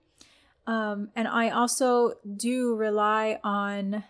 um, 0.68 1.10
and 1.16 1.28
I 1.28 1.50
also 1.50 2.14
do 2.36 2.76
rely 2.76 3.40
on 3.44 4.04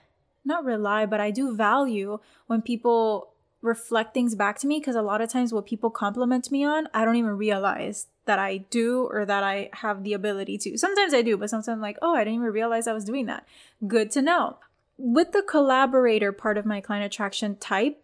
not 0.43 0.65
rely, 0.65 1.05
but 1.05 1.19
I 1.19 1.31
do 1.31 1.55
value 1.55 2.19
when 2.47 2.61
people 2.61 3.33
reflect 3.61 4.13
things 4.13 4.35
back 4.35 4.57
to 4.59 4.67
me 4.67 4.79
because 4.79 4.95
a 4.95 5.01
lot 5.01 5.21
of 5.21 5.29
times 5.29 5.51
what 5.51 5.65
people 5.65 5.89
compliment 5.89 6.49
me 6.51 6.63
on, 6.63 6.87
I 6.93 7.03
don't 7.03 7.17
even 7.17 7.37
realize 7.37 8.07
that 8.25 8.39
I 8.39 8.57
do 8.69 9.07
or 9.11 9.25
that 9.25 9.43
I 9.43 9.69
have 9.73 10.03
the 10.03 10.13
ability 10.13 10.57
to. 10.59 10.77
Sometimes 10.77 11.13
I 11.13 11.21
do, 11.21 11.35
but 11.35 11.49
sometimes 11.49 11.67
I'm 11.67 11.81
like, 11.81 11.97
oh, 12.01 12.15
I 12.15 12.19
didn't 12.19 12.35
even 12.35 12.47
realize 12.47 12.87
I 12.87 12.93
was 12.93 13.03
doing 13.03 13.25
that. 13.25 13.45
Good 13.85 14.11
to 14.11 14.21
know 14.21 14.57
with 14.99 15.31
the 15.31 15.41
collaborator 15.41 16.33
part 16.33 16.57
of 16.57 16.65
my 16.65 16.81
client 16.81 17.05
attraction 17.05 17.55
type, 17.55 18.03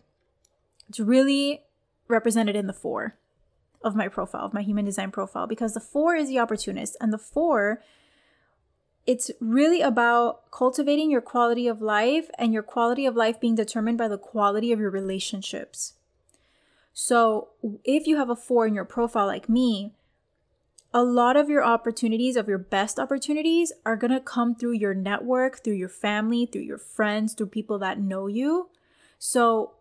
it's 0.88 1.00
really 1.00 1.62
represented 2.08 2.56
in 2.56 2.68
the 2.68 2.74
four 2.74 3.18
of 3.84 3.96
my 3.96 4.08
profile, 4.08 4.46
of 4.46 4.54
my 4.54 4.62
human 4.62 4.86
design 4.86 5.12
profile, 5.12 5.46
because 5.46 5.74
the 5.74 5.80
four 5.82 6.16
is 6.16 6.30
the 6.30 6.40
opportunist, 6.40 6.96
and 7.02 7.12
the 7.12 7.18
four, 7.18 7.82
it's 9.06 9.30
really 9.40 9.82
about 9.82 10.50
cultivating 10.52 11.12
your 11.12 11.22
quality 11.22 11.68
of 11.68 11.82
life 11.82 12.30
and 12.38 12.54
your 12.54 12.64
quality 12.64 13.06
of 13.06 13.16
life 13.16 13.40
being 13.40 13.56
determined 13.56 13.98
by 13.98 14.08
the 14.08 14.18
quality 14.18 14.72
of 14.72 14.80
your 14.80 14.90
relationships. 14.90 15.94
So 16.94 17.50
if 17.84 18.08
you 18.08 18.18
have 18.18 18.30
a 18.30 18.36
four 18.36 18.66
in 18.66 18.74
your 18.74 18.86
profile 18.86 19.28
like 19.28 19.48
me, 19.50 19.92
a 20.94 21.04
lot 21.04 21.36
of 21.36 21.50
your 21.50 21.64
opportunities, 21.64 22.38
of 22.38 22.48
your 22.48 22.58
best 22.58 23.00
opportunities, 23.00 23.74
are 23.86 23.98
to 23.98 24.22
come 24.22 24.56
through 24.56 24.72
your 24.72 24.94
network, 24.94 25.62
through 25.62 25.74
your 25.74 25.90
family, 25.90 26.46
through 26.46 26.62
your 26.62 26.78
friends, 26.78 27.34
through 27.34 27.48
people 27.48 27.78
that 27.80 28.00
know 28.00 28.28
you. 28.28 28.70
So, 29.20 29.74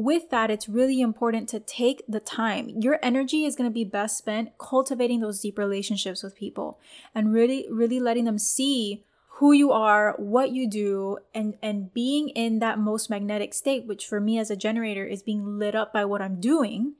with 0.00 0.30
that, 0.30 0.50
it's 0.50 0.66
really 0.66 1.02
important 1.02 1.46
to 1.50 1.60
take 1.60 2.02
the 2.08 2.20
time. 2.20 2.70
Your 2.80 2.98
energy 3.02 3.44
is 3.44 3.54
going 3.54 3.68
to 3.68 3.74
be 3.74 3.84
best 3.84 4.16
spent 4.16 4.56
cultivating 4.56 5.20
those 5.20 5.40
deep 5.40 5.58
relationships 5.58 6.22
with 6.22 6.34
people 6.34 6.78
and 7.14 7.34
really, 7.34 7.66
really 7.70 8.00
letting 8.00 8.24
them 8.24 8.38
see 8.38 9.04
who 9.34 9.52
you 9.52 9.72
are, 9.72 10.14
what 10.18 10.52
you 10.52 10.68
do, 10.68 11.18
and, 11.34 11.54
and 11.62 11.92
being 11.92 12.30
in 12.30 12.60
that 12.60 12.78
most 12.78 13.10
magnetic 13.10 13.52
state, 13.52 13.86
which 13.86 14.06
for 14.06 14.20
me 14.20 14.38
as 14.38 14.50
a 14.50 14.56
generator 14.56 15.04
is 15.04 15.22
being 15.22 15.58
lit 15.58 15.74
up 15.74 15.92
by 15.92 16.06
what 16.06 16.22
I'm 16.22 16.40
doing. 16.40 16.94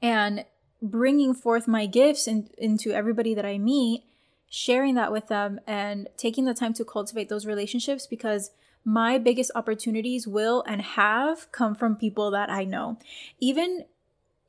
And 0.00 0.46
bringing 0.80 1.34
forth 1.34 1.68
my 1.68 1.84
gifts 1.84 2.26
in, 2.26 2.48
into 2.56 2.92
everybody 2.92 3.34
that 3.34 3.44
I 3.44 3.58
meet, 3.58 4.04
sharing 4.48 4.94
that 4.94 5.12
with 5.12 5.28
them, 5.28 5.60
and 5.66 6.08
taking 6.16 6.46
the 6.46 6.54
time 6.54 6.72
to 6.74 6.84
cultivate 6.84 7.28
those 7.28 7.44
relationships 7.44 8.06
because 8.06 8.52
my 8.88 9.18
biggest 9.18 9.50
opportunities 9.54 10.26
will 10.26 10.64
and 10.66 10.80
have 10.80 11.52
come 11.52 11.74
from 11.74 11.94
people 11.94 12.30
that 12.30 12.48
I 12.48 12.64
know. 12.64 12.96
Even 13.38 13.84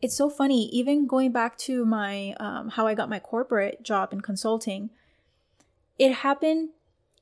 it's 0.02 0.16
so 0.16 0.30
funny, 0.30 0.70
even 0.70 1.08
going 1.08 1.34
back 1.34 1.58
to 1.58 1.84
my 1.84 2.34
um, 2.40 2.70
how 2.70 2.88
I 2.88 2.94
got 2.94 3.10
my 3.10 3.20
corporate 3.20 3.84
job 3.84 4.14
in 4.14 4.22
consulting, 4.22 4.92
it 5.98 6.14
happened 6.14 6.70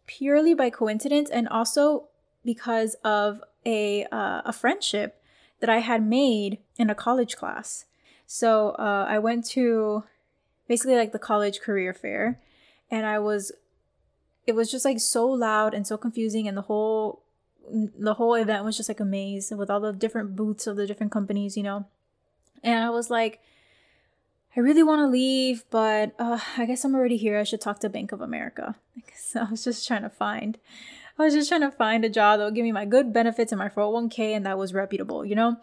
purely 0.06 0.54
by 0.54 0.70
coincidence 0.70 1.32
and 1.32 1.50
also 1.50 2.08
because 2.46 2.94
of 3.04 3.42
a 3.66 4.06
uh, 4.12 4.44
a 4.46 4.54
friendship 4.54 5.20
that 5.60 5.72
I 5.72 5.80
had 5.80 6.06
made 6.06 6.60
in 6.78 6.92
a 6.92 6.96
college 6.96 7.36
class. 7.36 7.86
So 8.28 8.76
uh, 8.78 9.08
I 9.10 9.18
went 9.18 9.44
to 9.58 10.04
basically 10.68 10.98
like 10.98 11.14
the 11.14 11.28
college 11.32 11.62
career 11.62 11.96
fair, 11.96 12.40
and 12.92 13.08
I 13.08 13.18
was 13.18 13.52
it 14.48 14.56
was 14.56 14.72
just 14.72 14.86
like 14.86 15.00
so 15.00 15.28
loud 15.28 15.74
and 15.74 15.86
so 15.86 15.98
confusing, 15.98 16.48
and 16.48 16.58
the 16.58 16.64
whole 16.64 17.22
the 17.70 18.14
whole 18.14 18.34
event 18.34 18.64
was 18.64 18.78
just 18.78 18.90
like 18.90 19.02
a 19.02 19.06
maze 19.06 19.52
with 19.56 19.70
all 19.70 19.82
the 19.82 19.92
different 19.92 20.36
booths 20.36 20.68
of 20.68 20.78
the 20.78 20.88
different 20.88 21.12
companies, 21.12 21.58
you 21.58 21.64
know. 21.64 21.86
And 22.64 22.84
I 22.84 22.90
was 22.90 23.10
like, 23.10 23.42
I 24.56 24.62
really 24.62 24.84
want 24.84 25.02
to 25.02 25.08
leave, 25.08 25.66
but 25.70 26.14
uh, 26.18 26.40
I 26.58 26.66
guess 26.66 26.84
I'm 26.84 26.96
already 26.96 27.18
here. 27.18 27.38
I 27.38 27.44
should 27.44 27.62
talk 27.62 27.80
to 27.80 27.90
Bank 27.90 28.12
of 28.12 28.22
America. 28.22 28.76
I 29.36 29.52
was 29.52 29.64
just 29.64 29.86
trying 29.86 30.02
to 30.02 30.10
find, 30.10 30.58
I 31.20 31.24
was 31.24 31.34
just 31.34 31.50
trying 31.50 31.62
to 31.62 31.72
find 31.72 32.04
a 32.04 32.10
job 32.10 32.40
that 32.40 32.46
would 32.46 32.56
give 32.56 32.64
me 32.64 32.72
my 32.72 32.86
good 32.86 33.14
benefits 33.14 33.52
and 33.52 33.60
my 33.60 33.70
401k 33.70 34.36
and 34.36 34.46
that 34.46 34.58
was 34.58 34.74
reputable, 34.74 35.24
you 35.24 35.36
know? 35.36 35.58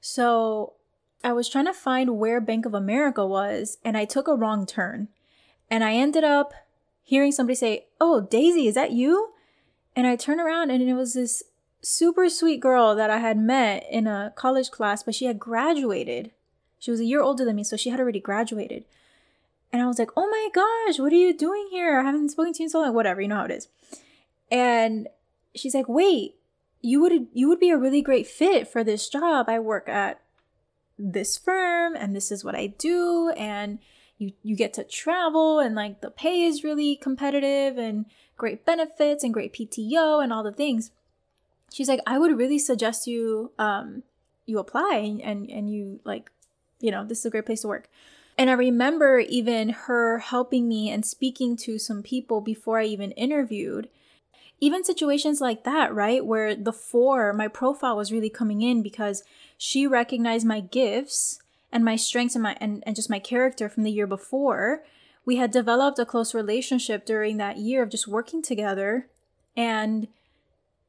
So 0.00 0.74
I 1.22 1.32
was 1.32 1.48
trying 1.48 1.66
to 1.66 1.74
find 1.74 2.18
where 2.18 2.40
Bank 2.40 2.64
of 2.64 2.72
America 2.72 3.26
was 3.26 3.76
and 3.84 3.96
I 3.96 4.06
took 4.06 4.26
a 4.26 4.34
wrong 4.34 4.64
turn. 4.64 5.08
And 5.70 5.84
I 5.84 5.94
ended 5.94 6.24
up 6.24 6.54
hearing 7.02 7.32
somebody 7.32 7.54
say, 7.54 7.86
Oh, 8.00 8.20
Daisy, 8.20 8.66
is 8.66 8.74
that 8.74 8.92
you? 8.92 9.30
And 9.96 10.06
I 10.06 10.16
turned 10.16 10.40
around 10.40 10.70
and 10.70 10.82
it 10.82 10.94
was 10.94 11.14
this 11.14 11.42
super 11.82 12.28
sweet 12.28 12.60
girl 12.60 12.94
that 12.94 13.10
I 13.10 13.18
had 13.18 13.38
met 13.38 13.86
in 13.90 14.06
a 14.06 14.32
college 14.36 14.70
class, 14.70 15.02
but 15.02 15.14
she 15.14 15.24
had 15.24 15.38
graduated. 15.38 16.30
She 16.78 16.90
was 16.90 17.00
a 17.00 17.04
year 17.04 17.22
older 17.22 17.44
than 17.44 17.56
me, 17.56 17.64
so 17.64 17.76
she 17.76 17.90
had 17.90 18.00
already 18.00 18.20
graduated. 18.20 18.84
And 19.72 19.82
I 19.82 19.86
was 19.86 19.98
like, 19.98 20.10
oh 20.16 20.28
my 20.28 20.48
gosh, 20.54 20.98
what 20.98 21.12
are 21.12 21.16
you 21.16 21.36
doing 21.36 21.68
here? 21.70 22.00
I 22.00 22.04
haven't 22.04 22.30
spoken 22.30 22.52
to 22.52 22.62
you 22.62 22.66
in 22.66 22.70
so 22.70 22.80
long, 22.80 22.94
whatever, 22.94 23.20
you 23.20 23.28
know 23.28 23.36
how 23.36 23.44
it 23.44 23.50
is. 23.50 23.68
And 24.50 25.08
she's 25.54 25.74
like, 25.74 25.88
wait, 25.88 26.34
you 26.82 27.00
would 27.00 27.28
you 27.32 27.48
would 27.48 27.60
be 27.60 27.70
a 27.70 27.76
really 27.76 28.02
great 28.02 28.26
fit 28.26 28.66
for 28.66 28.82
this 28.82 29.08
job. 29.08 29.48
I 29.48 29.58
work 29.58 29.88
at 29.88 30.20
this 30.98 31.36
firm 31.38 31.94
and 31.94 32.14
this 32.14 32.30
is 32.30 32.44
what 32.44 32.54
I 32.54 32.66
do 32.66 33.30
and 33.36 33.78
you 34.20 34.32
you 34.42 34.54
get 34.54 34.72
to 34.74 34.84
travel 34.84 35.58
and 35.58 35.74
like 35.74 36.00
the 36.00 36.10
pay 36.10 36.42
is 36.42 36.62
really 36.62 36.94
competitive 36.94 37.78
and 37.78 38.06
great 38.36 38.64
benefits 38.64 39.24
and 39.24 39.34
great 39.34 39.52
PTO 39.52 40.22
and 40.22 40.32
all 40.32 40.42
the 40.42 40.52
things 40.52 40.90
she's 41.72 41.88
like, 41.88 42.00
I 42.06 42.18
would 42.18 42.36
really 42.36 42.58
suggest 42.58 43.06
you 43.06 43.52
um 43.58 44.02
you 44.46 44.58
apply 44.58 45.20
and 45.22 45.48
and 45.48 45.72
you 45.72 46.00
like, 46.04 46.30
you 46.80 46.90
know, 46.90 47.04
this 47.04 47.20
is 47.20 47.26
a 47.26 47.30
great 47.30 47.46
place 47.46 47.62
to 47.62 47.68
work. 47.68 47.88
And 48.36 48.48
I 48.48 48.54
remember 48.54 49.18
even 49.18 49.70
her 49.70 50.18
helping 50.18 50.68
me 50.68 50.90
and 50.90 51.04
speaking 51.04 51.56
to 51.58 51.78
some 51.78 52.02
people 52.02 52.40
before 52.40 52.80
I 52.80 52.84
even 52.84 53.12
interviewed. 53.12 53.88
Even 54.62 54.84
situations 54.84 55.40
like 55.40 55.64
that, 55.64 55.94
right? 55.94 56.24
Where 56.24 56.54
the 56.54 56.72
four, 56.72 57.32
my 57.32 57.48
profile 57.48 57.96
was 57.96 58.12
really 58.12 58.28
coming 58.28 58.60
in 58.60 58.82
because 58.82 59.24
she 59.56 59.86
recognized 59.86 60.46
my 60.46 60.60
gifts 60.60 61.40
and 61.72 61.84
my 61.84 61.96
strengths 61.96 62.34
and 62.34 62.42
my 62.42 62.56
and, 62.60 62.82
and 62.86 62.96
just 62.96 63.10
my 63.10 63.18
character 63.18 63.68
from 63.68 63.82
the 63.82 63.92
year 63.92 64.06
before. 64.06 64.82
We 65.24 65.36
had 65.36 65.50
developed 65.50 65.98
a 65.98 66.06
close 66.06 66.34
relationship 66.34 67.04
during 67.04 67.36
that 67.36 67.58
year 67.58 67.82
of 67.82 67.90
just 67.90 68.08
working 68.08 68.42
together. 68.42 69.08
And 69.56 70.08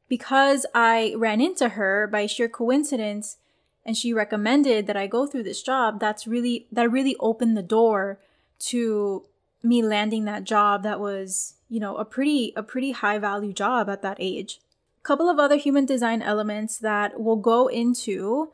because 0.08 0.66
I 0.74 1.14
ran 1.18 1.42
into 1.42 1.70
her 1.70 2.08
by 2.08 2.26
sheer 2.26 2.50
coincidence 2.50 3.38
and 3.86 3.98
she 3.98 4.14
recommended 4.14 4.88
that 4.88 4.98
I 4.98 5.08
go 5.08 5.26
through 5.26 5.44
this 5.44 5.62
job, 5.62 6.00
that's 6.00 6.28
really 6.28 6.68
that 6.72 6.92
really 6.92 7.16
opened 7.20 7.58
the 7.58 7.64
door 7.64 8.20
to 8.60 9.26
me 9.64 9.84
landing 9.84 10.26
that 10.26 10.44
job 10.44 10.84
that 10.84 11.00
was, 11.00 11.56
you 11.70 11.80
know, 11.80 11.98
a 11.98 12.06
pretty 12.06 12.54
a 12.56 12.64
pretty 12.64 12.92
high 12.92 13.18
value 13.18 13.54
job 13.54 13.90
at 13.90 14.02
that 14.02 14.18
age. 14.20 14.60
A 15.00 15.04
couple 15.04 15.30
of 15.30 15.40
other 15.40 15.58
human 15.58 15.86
design 15.86 16.22
elements 16.22 16.78
that 16.78 17.20
we'll 17.20 17.36
go 17.36 17.68
into 17.68 18.52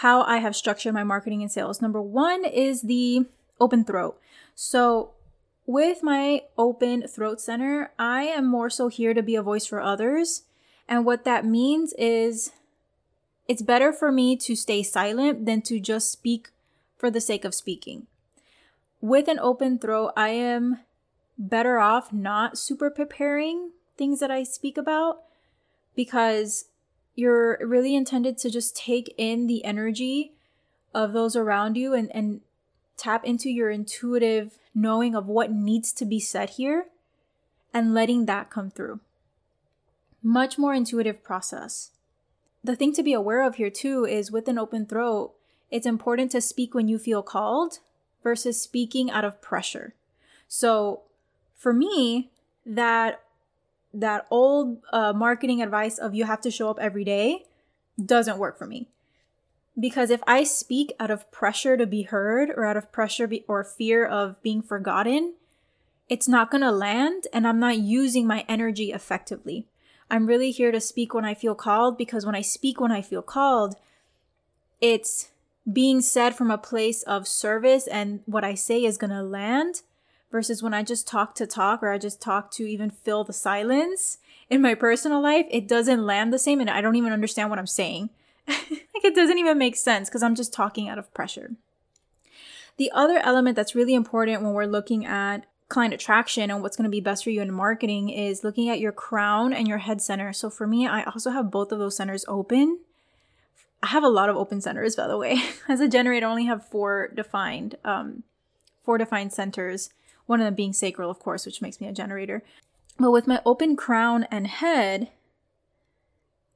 how 0.00 0.22
I 0.22 0.38
have 0.38 0.56
structured 0.56 0.94
my 0.94 1.04
marketing 1.04 1.42
and 1.42 1.50
sales. 1.50 1.80
Number 1.80 2.02
1 2.02 2.44
is 2.44 2.82
the 2.82 3.26
open 3.60 3.84
throat. 3.84 4.18
So, 4.54 5.12
with 5.66 6.02
my 6.02 6.42
open 6.56 7.08
throat 7.08 7.40
center, 7.40 7.92
I 7.98 8.22
am 8.22 8.46
more 8.46 8.70
so 8.70 8.88
here 8.88 9.14
to 9.14 9.22
be 9.22 9.34
a 9.34 9.42
voice 9.42 9.66
for 9.66 9.80
others 9.80 10.42
and 10.88 11.04
what 11.04 11.24
that 11.24 11.44
means 11.44 11.92
is 11.98 12.52
it's 13.48 13.62
better 13.62 13.92
for 13.92 14.12
me 14.12 14.36
to 14.36 14.54
stay 14.54 14.82
silent 14.82 15.46
than 15.46 15.62
to 15.62 15.80
just 15.80 16.10
speak 16.10 16.48
for 16.96 17.10
the 17.10 17.20
sake 17.20 17.44
of 17.44 17.54
speaking. 17.54 18.06
With 19.00 19.28
an 19.28 19.38
open 19.38 19.78
throat, 19.78 20.12
I 20.16 20.30
am 20.30 20.80
better 21.38 21.78
off 21.78 22.12
not 22.12 22.58
super 22.58 22.90
preparing 22.90 23.72
things 23.96 24.20
that 24.20 24.30
I 24.30 24.42
speak 24.42 24.78
about 24.78 25.22
because 25.94 26.66
you're 27.16 27.58
really 27.60 27.96
intended 27.96 28.38
to 28.38 28.50
just 28.50 28.76
take 28.76 29.12
in 29.18 29.48
the 29.48 29.64
energy 29.64 30.32
of 30.94 31.12
those 31.12 31.34
around 31.34 31.76
you 31.76 31.92
and, 31.92 32.14
and 32.14 32.42
tap 32.96 33.24
into 33.24 33.50
your 33.50 33.70
intuitive 33.70 34.58
knowing 34.74 35.16
of 35.16 35.26
what 35.26 35.50
needs 35.50 35.92
to 35.92 36.04
be 36.04 36.20
said 36.20 36.50
here 36.50 36.86
and 37.74 37.92
letting 37.92 38.26
that 38.26 38.50
come 38.50 38.70
through 38.70 39.00
much 40.26 40.58
more 40.58 40.74
intuitive 40.74 41.22
process. 41.22 41.92
The 42.64 42.74
thing 42.74 42.92
to 42.94 43.02
be 43.02 43.12
aware 43.12 43.46
of 43.46 43.56
here 43.56 43.70
too 43.70 44.04
is 44.04 44.32
with 44.32 44.48
an 44.48 44.58
open 44.58 44.84
throat, 44.84 45.34
it's 45.70 45.86
important 45.86 46.32
to 46.32 46.40
speak 46.40 46.74
when 46.74 46.88
you 46.88 46.98
feel 46.98 47.22
called 47.22 47.78
versus 48.22 48.60
speaking 48.60 49.10
out 49.10 49.24
of 49.24 49.40
pressure. 49.40 49.94
So 50.48 51.02
for 51.56 51.72
me, 51.72 52.30
that 52.64 53.20
that 54.00 54.26
old 54.30 54.78
uh, 54.92 55.12
marketing 55.12 55.62
advice 55.62 55.98
of 55.98 56.14
you 56.14 56.24
have 56.24 56.40
to 56.42 56.50
show 56.50 56.70
up 56.70 56.78
every 56.80 57.04
day 57.04 57.44
doesn't 58.02 58.38
work 58.38 58.58
for 58.58 58.66
me. 58.66 58.88
Because 59.78 60.10
if 60.10 60.20
I 60.26 60.44
speak 60.44 60.92
out 61.00 61.10
of 61.10 61.30
pressure 61.30 61.76
to 61.76 61.86
be 61.86 62.02
heard 62.02 62.50
or 62.50 62.64
out 62.64 62.76
of 62.76 62.92
pressure 62.92 63.26
be- 63.26 63.44
or 63.48 63.64
fear 63.64 64.06
of 64.06 64.42
being 64.42 64.62
forgotten, 64.62 65.34
it's 66.08 66.28
not 66.28 66.50
going 66.50 66.62
to 66.62 66.70
land 66.70 67.26
and 67.32 67.46
I'm 67.46 67.58
not 67.58 67.78
using 67.78 68.26
my 68.26 68.44
energy 68.48 68.92
effectively. 68.92 69.66
I'm 70.10 70.26
really 70.26 70.50
here 70.50 70.70
to 70.70 70.80
speak 70.80 71.12
when 71.14 71.24
I 71.24 71.34
feel 71.34 71.54
called 71.54 71.98
because 71.98 72.24
when 72.24 72.34
I 72.34 72.40
speak 72.42 72.80
when 72.80 72.92
I 72.92 73.02
feel 73.02 73.22
called, 73.22 73.76
it's 74.80 75.30
being 75.70 76.00
said 76.00 76.36
from 76.36 76.50
a 76.50 76.58
place 76.58 77.02
of 77.02 77.26
service 77.26 77.86
and 77.86 78.20
what 78.26 78.44
I 78.44 78.54
say 78.54 78.84
is 78.84 78.98
going 78.98 79.10
to 79.10 79.22
land 79.22 79.82
versus 80.30 80.62
when 80.62 80.74
I 80.74 80.82
just 80.82 81.06
talk 81.06 81.34
to 81.36 81.46
talk 81.46 81.82
or 81.82 81.90
I 81.90 81.98
just 81.98 82.20
talk 82.20 82.50
to 82.52 82.66
even 82.66 82.90
fill 82.90 83.24
the 83.24 83.32
silence 83.32 84.18
in 84.48 84.60
my 84.60 84.74
personal 84.74 85.20
life, 85.20 85.46
it 85.50 85.66
doesn't 85.68 86.04
land 86.04 86.32
the 86.32 86.38
same 86.38 86.60
and 86.60 86.70
I 86.70 86.80
don't 86.80 86.96
even 86.96 87.12
understand 87.12 87.50
what 87.50 87.58
I'm 87.58 87.66
saying. 87.66 88.10
like 88.48 89.04
it 89.04 89.14
doesn't 89.14 89.38
even 89.38 89.58
make 89.58 89.76
sense 89.76 90.08
because 90.08 90.22
I'm 90.22 90.34
just 90.34 90.52
talking 90.52 90.88
out 90.88 90.98
of 90.98 91.12
pressure. 91.14 91.52
The 92.76 92.90
other 92.92 93.18
element 93.18 93.56
that's 93.56 93.74
really 93.74 93.94
important 93.94 94.42
when 94.42 94.52
we're 94.52 94.66
looking 94.66 95.06
at 95.06 95.46
client 95.68 95.94
attraction 95.94 96.50
and 96.50 96.62
what's 96.62 96.76
going 96.76 96.84
to 96.84 96.90
be 96.90 97.00
best 97.00 97.24
for 97.24 97.30
you 97.30 97.42
in 97.42 97.52
marketing 97.52 98.08
is 98.08 98.44
looking 98.44 98.68
at 98.68 98.78
your 98.78 98.92
crown 98.92 99.52
and 99.52 99.66
your 99.66 99.78
head 99.78 100.00
center. 100.00 100.32
So 100.32 100.50
for 100.50 100.66
me, 100.66 100.86
I 100.86 101.02
also 101.04 101.30
have 101.30 101.50
both 101.50 101.72
of 101.72 101.78
those 101.78 101.96
centers 101.96 102.24
open. 102.28 102.80
I 103.82 103.88
have 103.88 104.04
a 104.04 104.08
lot 104.08 104.28
of 104.28 104.36
open 104.36 104.60
centers, 104.60 104.94
by 104.94 105.06
the 105.06 105.18
way. 105.18 105.40
As 105.68 105.80
a 105.80 105.88
generator, 105.88 106.26
I 106.26 106.30
only 106.30 106.46
have 106.46 106.68
four 106.68 107.08
defined, 107.08 107.76
um, 107.84 108.22
four 108.84 108.98
defined 108.98 109.32
centers. 109.32 109.90
One 110.26 110.40
of 110.40 110.44
them 110.44 110.54
being 110.54 110.72
sacral, 110.72 111.10
of 111.10 111.18
course, 111.18 111.46
which 111.46 111.62
makes 111.62 111.80
me 111.80 111.86
a 111.86 111.92
generator. 111.92 112.42
But 112.98 113.10
with 113.10 113.26
my 113.26 113.40
open 113.44 113.76
crown 113.76 114.24
and 114.30 114.46
head, 114.46 115.10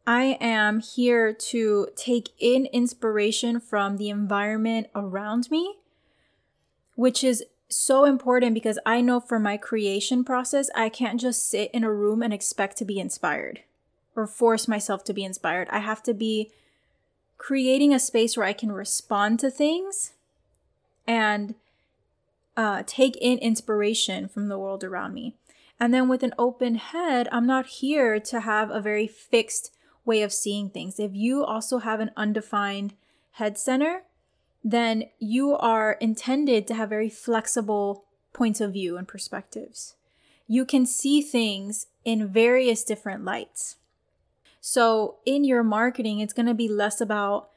I 0.06 0.38
am 0.40 0.80
here 0.80 1.32
to 1.32 1.88
take 1.94 2.30
in 2.38 2.66
inspiration 2.66 3.60
from 3.60 3.96
the 3.96 4.08
environment 4.08 4.88
around 4.94 5.50
me, 5.50 5.76
which 6.96 7.22
is 7.22 7.44
so 7.68 8.04
important 8.04 8.54
because 8.54 8.78
I 8.84 9.00
know 9.00 9.20
for 9.20 9.38
my 9.38 9.56
creation 9.56 10.24
process, 10.24 10.68
I 10.74 10.88
can't 10.88 11.20
just 11.20 11.48
sit 11.48 11.70
in 11.72 11.84
a 11.84 11.92
room 11.92 12.22
and 12.22 12.32
expect 12.32 12.76
to 12.78 12.84
be 12.84 12.98
inspired 12.98 13.60
or 14.16 14.26
force 14.26 14.66
myself 14.66 15.04
to 15.04 15.12
be 15.12 15.24
inspired. 15.24 15.68
I 15.70 15.78
have 15.78 16.02
to 16.04 16.14
be 16.14 16.50
creating 17.38 17.94
a 17.94 18.00
space 18.00 18.36
where 18.36 18.46
I 18.46 18.52
can 18.52 18.72
respond 18.72 19.38
to 19.40 19.50
things 19.50 20.12
and 21.06 21.54
uh, 22.60 22.82
take 22.86 23.16
in 23.22 23.38
inspiration 23.38 24.28
from 24.28 24.48
the 24.48 24.58
world 24.58 24.84
around 24.84 25.14
me. 25.14 25.34
And 25.80 25.94
then 25.94 26.10
with 26.10 26.22
an 26.22 26.34
open 26.38 26.74
head, 26.74 27.26
I'm 27.32 27.46
not 27.46 27.64
here 27.64 28.20
to 28.20 28.40
have 28.40 28.70
a 28.70 28.82
very 28.82 29.06
fixed 29.06 29.72
way 30.04 30.20
of 30.20 30.30
seeing 30.30 30.68
things. 30.68 31.00
If 31.00 31.12
you 31.14 31.42
also 31.42 31.78
have 31.78 32.00
an 32.00 32.10
undefined 32.18 32.92
head 33.32 33.56
center, 33.56 34.02
then 34.62 35.04
you 35.18 35.56
are 35.56 35.92
intended 36.02 36.66
to 36.66 36.74
have 36.74 36.90
very 36.90 37.08
flexible 37.08 38.04
points 38.34 38.60
of 38.60 38.74
view 38.74 38.98
and 38.98 39.08
perspectives. 39.08 39.94
You 40.46 40.66
can 40.66 40.84
see 40.84 41.22
things 41.22 41.86
in 42.04 42.28
various 42.28 42.84
different 42.84 43.24
lights. 43.24 43.76
So, 44.60 45.16
in 45.24 45.44
your 45.44 45.62
marketing, 45.62 46.20
it's 46.20 46.34
going 46.34 46.44
to 46.44 46.52
be 46.52 46.68
less 46.68 47.00
about 47.00 47.49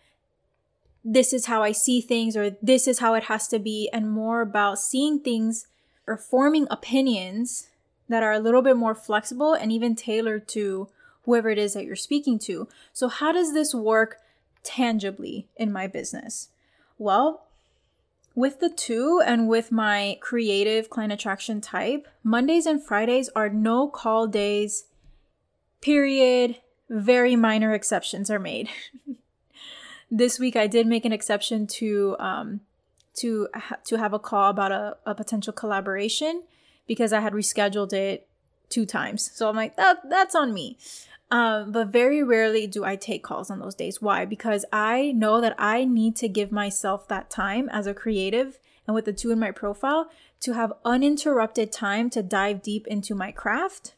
this 1.03 1.33
is 1.33 1.47
how 1.47 1.61
I 1.63 1.71
see 1.71 2.01
things 2.01 2.37
or 2.37 2.51
this 2.61 2.87
is 2.87 2.99
how 2.99 3.13
it 3.13 3.23
has 3.23 3.47
to 3.49 3.59
be, 3.59 3.89
and 3.91 4.09
more 4.09 4.41
about 4.41 4.79
seeing 4.79 5.19
things 5.19 5.67
or 6.07 6.17
forming 6.17 6.67
opinions 6.69 7.69
that 8.09 8.23
are 8.23 8.33
a 8.33 8.39
little 8.39 8.61
bit 8.61 8.77
more 8.77 8.95
flexible 8.95 9.53
and 9.53 9.71
even 9.71 9.95
tailored 9.95 10.47
to 10.49 10.87
whoever 11.25 11.49
it 11.49 11.57
is 11.57 11.73
that 11.73 11.85
you're 11.85 11.95
speaking 11.95 12.37
to. 12.39 12.67
So, 12.91 13.07
how 13.07 13.31
does 13.31 13.53
this 13.53 13.73
work 13.73 14.19
tangibly 14.63 15.47
in 15.55 15.71
my 15.71 15.87
business? 15.87 16.49
Well, 16.97 17.43
with 18.35 18.59
the 18.59 18.69
two 18.69 19.21
and 19.25 19.47
with 19.47 19.71
my 19.71 20.17
creative 20.21 20.89
client 20.89 21.13
attraction 21.13 21.61
type, 21.61 22.07
Mondays 22.23 22.65
and 22.65 22.83
Fridays 22.83 23.29
are 23.35 23.49
no 23.49 23.87
call 23.87 24.27
days, 24.27 24.85
period. 25.81 26.57
Very 26.89 27.35
minor 27.35 27.73
exceptions 27.73 28.29
are 28.29 28.39
made. 28.39 28.69
this 30.15 30.39
week 30.39 30.55
I 30.55 30.67
did 30.67 30.85
make 30.85 31.05
an 31.05 31.11
exception 31.11 31.65
to 31.67 32.15
um, 32.19 32.61
to 33.15 33.47
ha- 33.53 33.77
to 33.85 33.97
have 33.97 34.13
a 34.13 34.19
call 34.19 34.49
about 34.49 34.71
a, 34.71 34.97
a 35.05 35.15
potential 35.15 35.51
collaboration 35.51 36.43
because 36.87 37.11
I 37.11 37.19
had 37.19 37.33
rescheduled 37.33 37.93
it 37.93 38.27
two 38.69 38.85
times. 38.85 39.31
So 39.33 39.49
I'm 39.49 39.55
like, 39.55 39.75
that 39.75 40.07
that's 40.09 40.35
on 40.35 40.53
me. 40.53 40.77
Um, 41.31 41.71
but 41.71 41.87
very 41.87 42.21
rarely 42.21 42.67
do 42.67 42.85
I 42.85 42.95
take 42.95 43.23
calls 43.23 43.49
on 43.49 43.59
those 43.59 43.73
days. 43.73 44.01
Why? 44.01 44.23
Because 44.23 44.65
I 44.71 45.13
know 45.13 45.41
that 45.41 45.55
I 45.57 45.83
need 45.83 46.15
to 46.17 46.27
give 46.27 46.51
myself 46.51 47.07
that 47.07 47.31
time 47.31 47.69
as 47.69 47.87
a 47.87 47.93
creative 47.93 48.59
and 48.85 48.93
with 48.93 49.05
the 49.05 49.13
two 49.13 49.31
in 49.31 49.39
my 49.39 49.49
profile 49.49 50.11
to 50.41 50.53
have 50.53 50.73
uninterrupted 50.85 51.71
time 51.71 52.11
to 52.11 52.21
dive 52.21 52.61
deep 52.61 52.85
into 52.85 53.15
my 53.15 53.31
craft. 53.31 53.95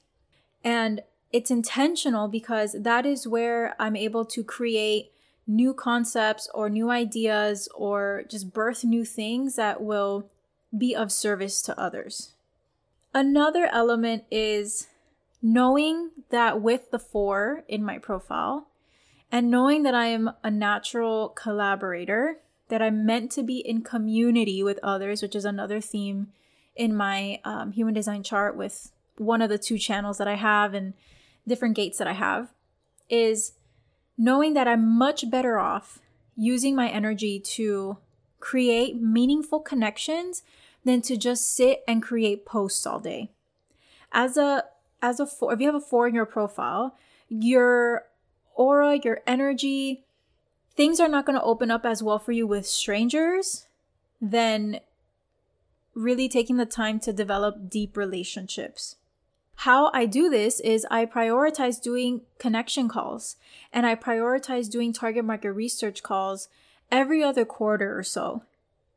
And 0.63 1.01
it's 1.33 1.51
intentional 1.51 2.29
because 2.29 2.73
that 2.79 3.05
is 3.05 3.27
where 3.27 3.75
I'm 3.77 3.97
able 3.97 4.23
to 4.25 4.43
create 4.43 5.11
new 5.47 5.73
concepts 5.73 6.49
or 6.53 6.69
new 6.69 6.89
ideas 6.89 7.69
or 7.75 8.23
just 8.27 8.53
birth 8.53 8.83
new 8.83 9.05
things 9.05 9.55
that 9.55 9.81
will 9.81 10.29
be 10.75 10.95
of 10.95 11.11
service 11.11 11.61
to 11.61 11.79
others. 11.79 12.33
Another 13.13 13.69
element 13.71 14.23
is 14.29 14.87
knowing 15.41 16.09
that 16.31 16.61
with 16.61 16.89
the 16.91 16.99
four 16.99 17.63
in 17.67 17.83
my 17.83 17.97
profile 17.97 18.67
and 19.31 19.51
knowing 19.51 19.83
that 19.83 19.95
I 19.95 20.07
am 20.07 20.31
a 20.43 20.51
natural 20.51 21.29
collaborator, 21.29 22.39
that 22.69 22.81
I'm 22.81 23.05
meant 23.05 23.31
to 23.33 23.43
be 23.43 23.59
in 23.59 23.83
community 23.83 24.63
with 24.63 24.79
others, 24.81 25.21
which 25.21 25.35
is 25.35 25.45
another 25.45 25.79
theme 25.79 26.27
in 26.75 26.95
my 26.95 27.39
um, 27.43 27.71
human 27.71 27.93
design 27.93 28.23
chart 28.23 28.57
with 28.57 28.91
one 29.17 29.41
of 29.41 29.49
the 29.49 29.57
two 29.57 29.77
channels 29.77 30.17
that 30.17 30.27
I 30.27 30.35
have 30.35 30.73
and 30.73 30.93
different 31.47 31.75
gates 31.75 31.99
that 31.99 32.07
I 32.07 32.13
have, 32.13 32.49
is 33.09 33.53
knowing 34.17 34.53
that 34.53 34.67
I'm 34.67 34.97
much 34.97 35.29
better 35.29 35.59
off 35.59 35.99
using 36.35 36.75
my 36.75 36.89
energy 36.89 37.39
to 37.39 37.97
create 38.39 39.01
meaningful 39.01 39.59
connections 39.59 40.43
than 40.83 41.01
to 41.01 41.17
just 41.17 41.55
sit 41.55 41.83
and 41.87 42.01
create 42.01 42.45
posts 42.45 42.85
all 42.85 42.99
day. 42.99 43.31
As 44.11 44.37
a 44.37 44.65
as 45.01 45.19
a 45.19 45.25
four, 45.25 45.53
if 45.53 45.59
you 45.59 45.67
have 45.67 45.75
a 45.75 45.81
four 45.81 46.07
in 46.07 46.15
your 46.15 46.25
profile, 46.25 46.95
your 47.27 48.05
aura, 48.55 48.99
your 49.03 49.21
energy, 49.27 50.05
things 50.75 50.99
are 50.99 51.07
not 51.07 51.25
going 51.25 51.37
to 51.37 51.43
open 51.43 51.69
up 51.69 51.85
as 51.85 52.01
well 52.01 52.19
for 52.19 52.31
you 52.31 52.47
with 52.47 52.65
strangers 52.65 53.67
than 54.21 54.79
really 55.93 56.27
taking 56.27 56.57
the 56.57 56.65
time 56.65 56.99
to 56.99 57.13
develop 57.13 57.69
deep 57.69 57.95
relationships. 57.95 58.95
How 59.59 59.89
I 59.93 60.05
do 60.05 60.29
this 60.29 60.59
is 60.59 60.85
I 60.91 61.05
prioritize 61.05 61.81
doing 61.81 62.21
connection 62.37 62.87
calls 62.87 63.37
and 63.71 63.85
I 63.85 63.95
prioritize 63.95 64.69
doing 64.69 64.93
target 64.93 65.25
market 65.25 65.53
research 65.53 66.03
calls 66.03 66.49
every 66.91 67.23
other 67.23 67.45
quarter 67.45 67.97
or 67.97 68.03
so. 68.03 68.43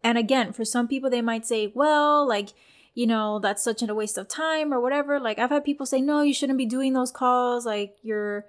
And 0.03 0.19
again, 0.19 0.53
for 0.53 0.65
some 0.65 0.89
people, 0.89 1.11
they 1.11 1.23
might 1.23 1.47
say, 1.47 1.73
well, 1.75 2.27
like, 2.27 2.51
you 2.95 3.07
know, 3.07 3.39
that's 3.39 3.63
such 3.63 3.83
a 3.83 3.95
waste 3.95 4.19
of 4.19 4.29
time 4.29 4.73
or 4.75 4.81
whatever. 4.81 5.21
Like 5.21 5.39
I've 5.39 5.51
had 5.51 5.65
people 5.65 5.87
say, 5.87 6.01
no, 6.01 6.23
you 6.23 6.35
shouldn't 6.35 6.59
be 6.59 6.67
doing 6.67 6.93
those 6.93 7.13
calls. 7.13 7.65
Like 7.65 7.97
you're, 8.03 8.47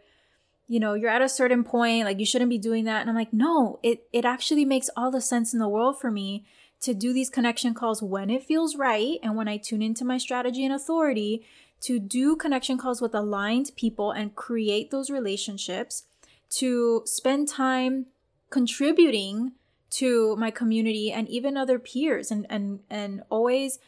you 0.67 0.79
know, 0.79 0.95
you're 0.95 1.09
at 1.09 1.21
a 1.21 1.29
certain 1.29 1.63
point, 1.63 2.05
like 2.05 2.19
you 2.19 2.25
shouldn't 2.25 2.49
be 2.49 2.57
doing 2.57 2.85
that. 2.85 3.01
And 3.01 3.09
I'm 3.09 3.15
like, 3.15 3.33
no, 3.33 3.79
it, 3.83 4.03
it 4.11 4.25
actually 4.25 4.65
makes 4.65 4.89
all 4.97 5.11
the 5.11 5.21
sense 5.21 5.53
in 5.53 5.59
the 5.59 5.69
world 5.69 5.99
for 5.99 6.09
me 6.11 6.45
to 6.81 6.93
do 6.93 7.13
these 7.13 7.29
connection 7.29 7.73
calls 7.73 8.01
when 8.01 8.29
it 8.29 8.43
feels 8.43 8.75
right 8.75 9.19
and 9.21 9.35
when 9.35 9.47
I 9.47 9.57
tune 9.57 9.81
into 9.81 10.05
my 10.05 10.17
strategy 10.17 10.63
and 10.63 10.73
authority 10.73 11.45
to 11.81 11.99
do 11.99 12.35
connection 12.35 12.77
calls 12.77 13.01
with 13.01 13.15
aligned 13.15 13.71
people 13.75 14.11
and 14.11 14.35
create 14.35 14.91
those 14.91 15.09
relationships, 15.09 16.03
to 16.49 17.03
spend 17.05 17.47
time 17.47 18.07
contributing 18.49 19.53
to 19.89 20.35
my 20.35 20.51
community 20.51 21.11
and 21.11 21.27
even 21.29 21.57
other 21.57 21.79
peers 21.79 22.31
and 22.31 22.45
and 22.49 22.79
and 22.89 23.23
always 23.29 23.79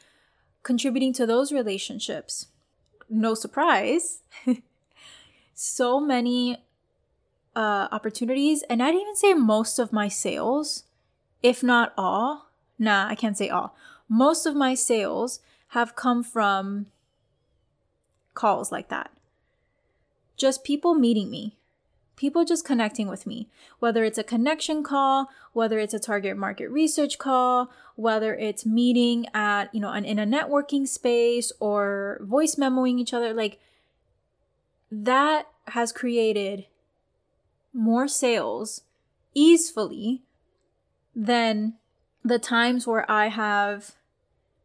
contributing 0.63 1.13
to 1.13 1.25
those 1.25 1.51
relationships. 1.51 2.47
No 3.09 3.33
surprise. 3.33 4.21
so 5.53 5.99
many 5.99 6.63
uh, 7.55 7.87
opportunities, 7.91 8.63
and 8.69 8.81
I'd 8.81 8.95
even 8.95 9.15
say 9.15 9.33
most 9.33 9.79
of 9.79 9.91
my 9.91 10.07
sales, 10.07 10.85
if 11.43 11.61
not 11.61 11.93
all, 11.97 12.49
nah, 12.79 13.07
I 13.07 13.15
can't 13.15 13.37
say 13.37 13.49
all. 13.49 13.75
Most 14.07 14.45
of 14.45 14.55
my 14.55 14.73
sales 14.73 15.39
have 15.69 15.95
come 15.95 16.23
from 16.23 16.87
calls 18.33 18.71
like 18.71 18.89
that. 18.89 19.11
Just 20.37 20.63
people 20.63 20.93
meeting 20.93 21.29
me, 21.29 21.57
people 22.15 22.45
just 22.45 22.65
connecting 22.65 23.07
with 23.07 23.25
me, 23.25 23.47
whether 23.79 24.03
it's 24.03 24.17
a 24.17 24.23
connection 24.23 24.83
call, 24.83 25.29
whether 25.53 25.79
it's 25.79 25.93
a 25.93 25.99
target 25.99 26.37
market 26.37 26.69
research 26.69 27.17
call, 27.17 27.71
whether 27.95 28.35
it's 28.35 28.65
meeting 28.65 29.25
at, 29.33 29.73
you 29.73 29.81
know, 29.81 29.91
an, 29.91 30.05
in 30.05 30.19
a 30.19 30.25
networking 30.25 30.87
space 30.87 31.51
or 31.59 32.19
voice 32.21 32.55
memoing 32.55 32.99
each 32.99 33.13
other, 33.13 33.33
like 33.33 33.59
that 34.91 35.47
has 35.67 35.91
created 35.91 36.65
more 37.73 38.07
sales 38.07 38.81
easily 39.33 40.21
than 41.15 41.73
the 42.23 42.39
times 42.39 42.85
where 42.85 43.09
I 43.09 43.27
have, 43.27 43.91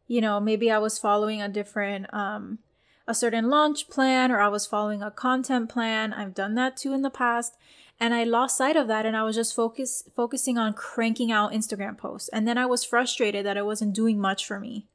you 0.07 0.21
know, 0.21 0.39
maybe 0.39 0.69
I 0.69 0.77
was 0.77 0.99
following 0.99 1.41
a 1.41 1.49
different 1.49 2.13
um 2.13 2.59
a 3.07 3.15
certain 3.15 3.49
launch 3.49 3.89
plan 3.89 4.31
or 4.31 4.39
I 4.39 4.49
was 4.49 4.65
following 4.65 5.01
a 5.01 5.11
content 5.11 5.69
plan. 5.69 6.13
I've 6.13 6.33
done 6.33 6.55
that 6.55 6.75
too 6.77 6.93
in 6.93 7.01
the 7.01 7.09
past. 7.09 7.55
And 7.99 8.13
I 8.13 8.25
lost 8.25 8.57
sight 8.57 8.75
of 8.75 8.87
that 8.89 9.05
and 9.05 9.17
I 9.17 9.23
was 9.23 9.35
just 9.35 9.55
focus 9.55 10.03
focusing 10.15 10.57
on 10.57 10.73
cranking 10.73 11.31
out 11.31 11.53
Instagram 11.53 11.97
posts. 11.97 12.29
And 12.29 12.47
then 12.47 12.57
I 12.57 12.65
was 12.65 12.83
frustrated 12.83 13.45
that 13.45 13.57
it 13.57 13.65
wasn't 13.65 13.95
doing 13.95 14.19
much 14.19 14.45
for 14.45 14.59
me. 14.59 14.85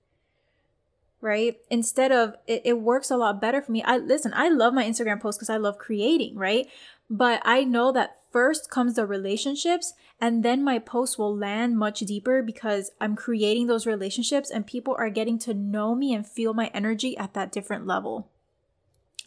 Right? 1.20 1.57
Instead 1.70 2.12
of 2.12 2.35
it, 2.46 2.62
it 2.64 2.81
works 2.81 3.11
a 3.11 3.16
lot 3.16 3.40
better 3.40 3.62
for 3.62 3.72
me. 3.72 3.83
I 3.83 3.96
listen, 3.96 4.33
I 4.35 4.48
love 4.48 4.75
my 4.75 4.85
Instagram 4.85 5.20
posts 5.20 5.38
because 5.38 5.51
I 5.51 5.57
love 5.57 5.79
creating, 5.79 6.37
right? 6.37 6.68
But 7.11 7.40
I 7.44 7.64
know 7.64 7.92
that 7.92 8.18
first 8.32 8.70
comes 8.70 8.94
the 8.94 9.06
relationships 9.06 9.94
and 10.20 10.42
then 10.42 10.64
my 10.64 10.78
posts 10.78 11.18
will 11.18 11.36
land 11.36 11.76
much 11.76 12.00
deeper 12.00 12.42
because 12.42 12.90
I'm 13.00 13.14
creating 13.14 13.66
those 13.66 13.86
relationships 13.86 14.50
and 14.50 14.66
people 14.66 14.96
are 14.98 15.10
getting 15.10 15.38
to 15.40 15.54
know 15.54 15.94
me 15.94 16.14
and 16.14 16.26
feel 16.26 16.54
my 16.54 16.70
energy 16.72 17.16
at 17.16 17.34
that 17.34 17.52
different 17.52 17.86
level. 17.86 18.28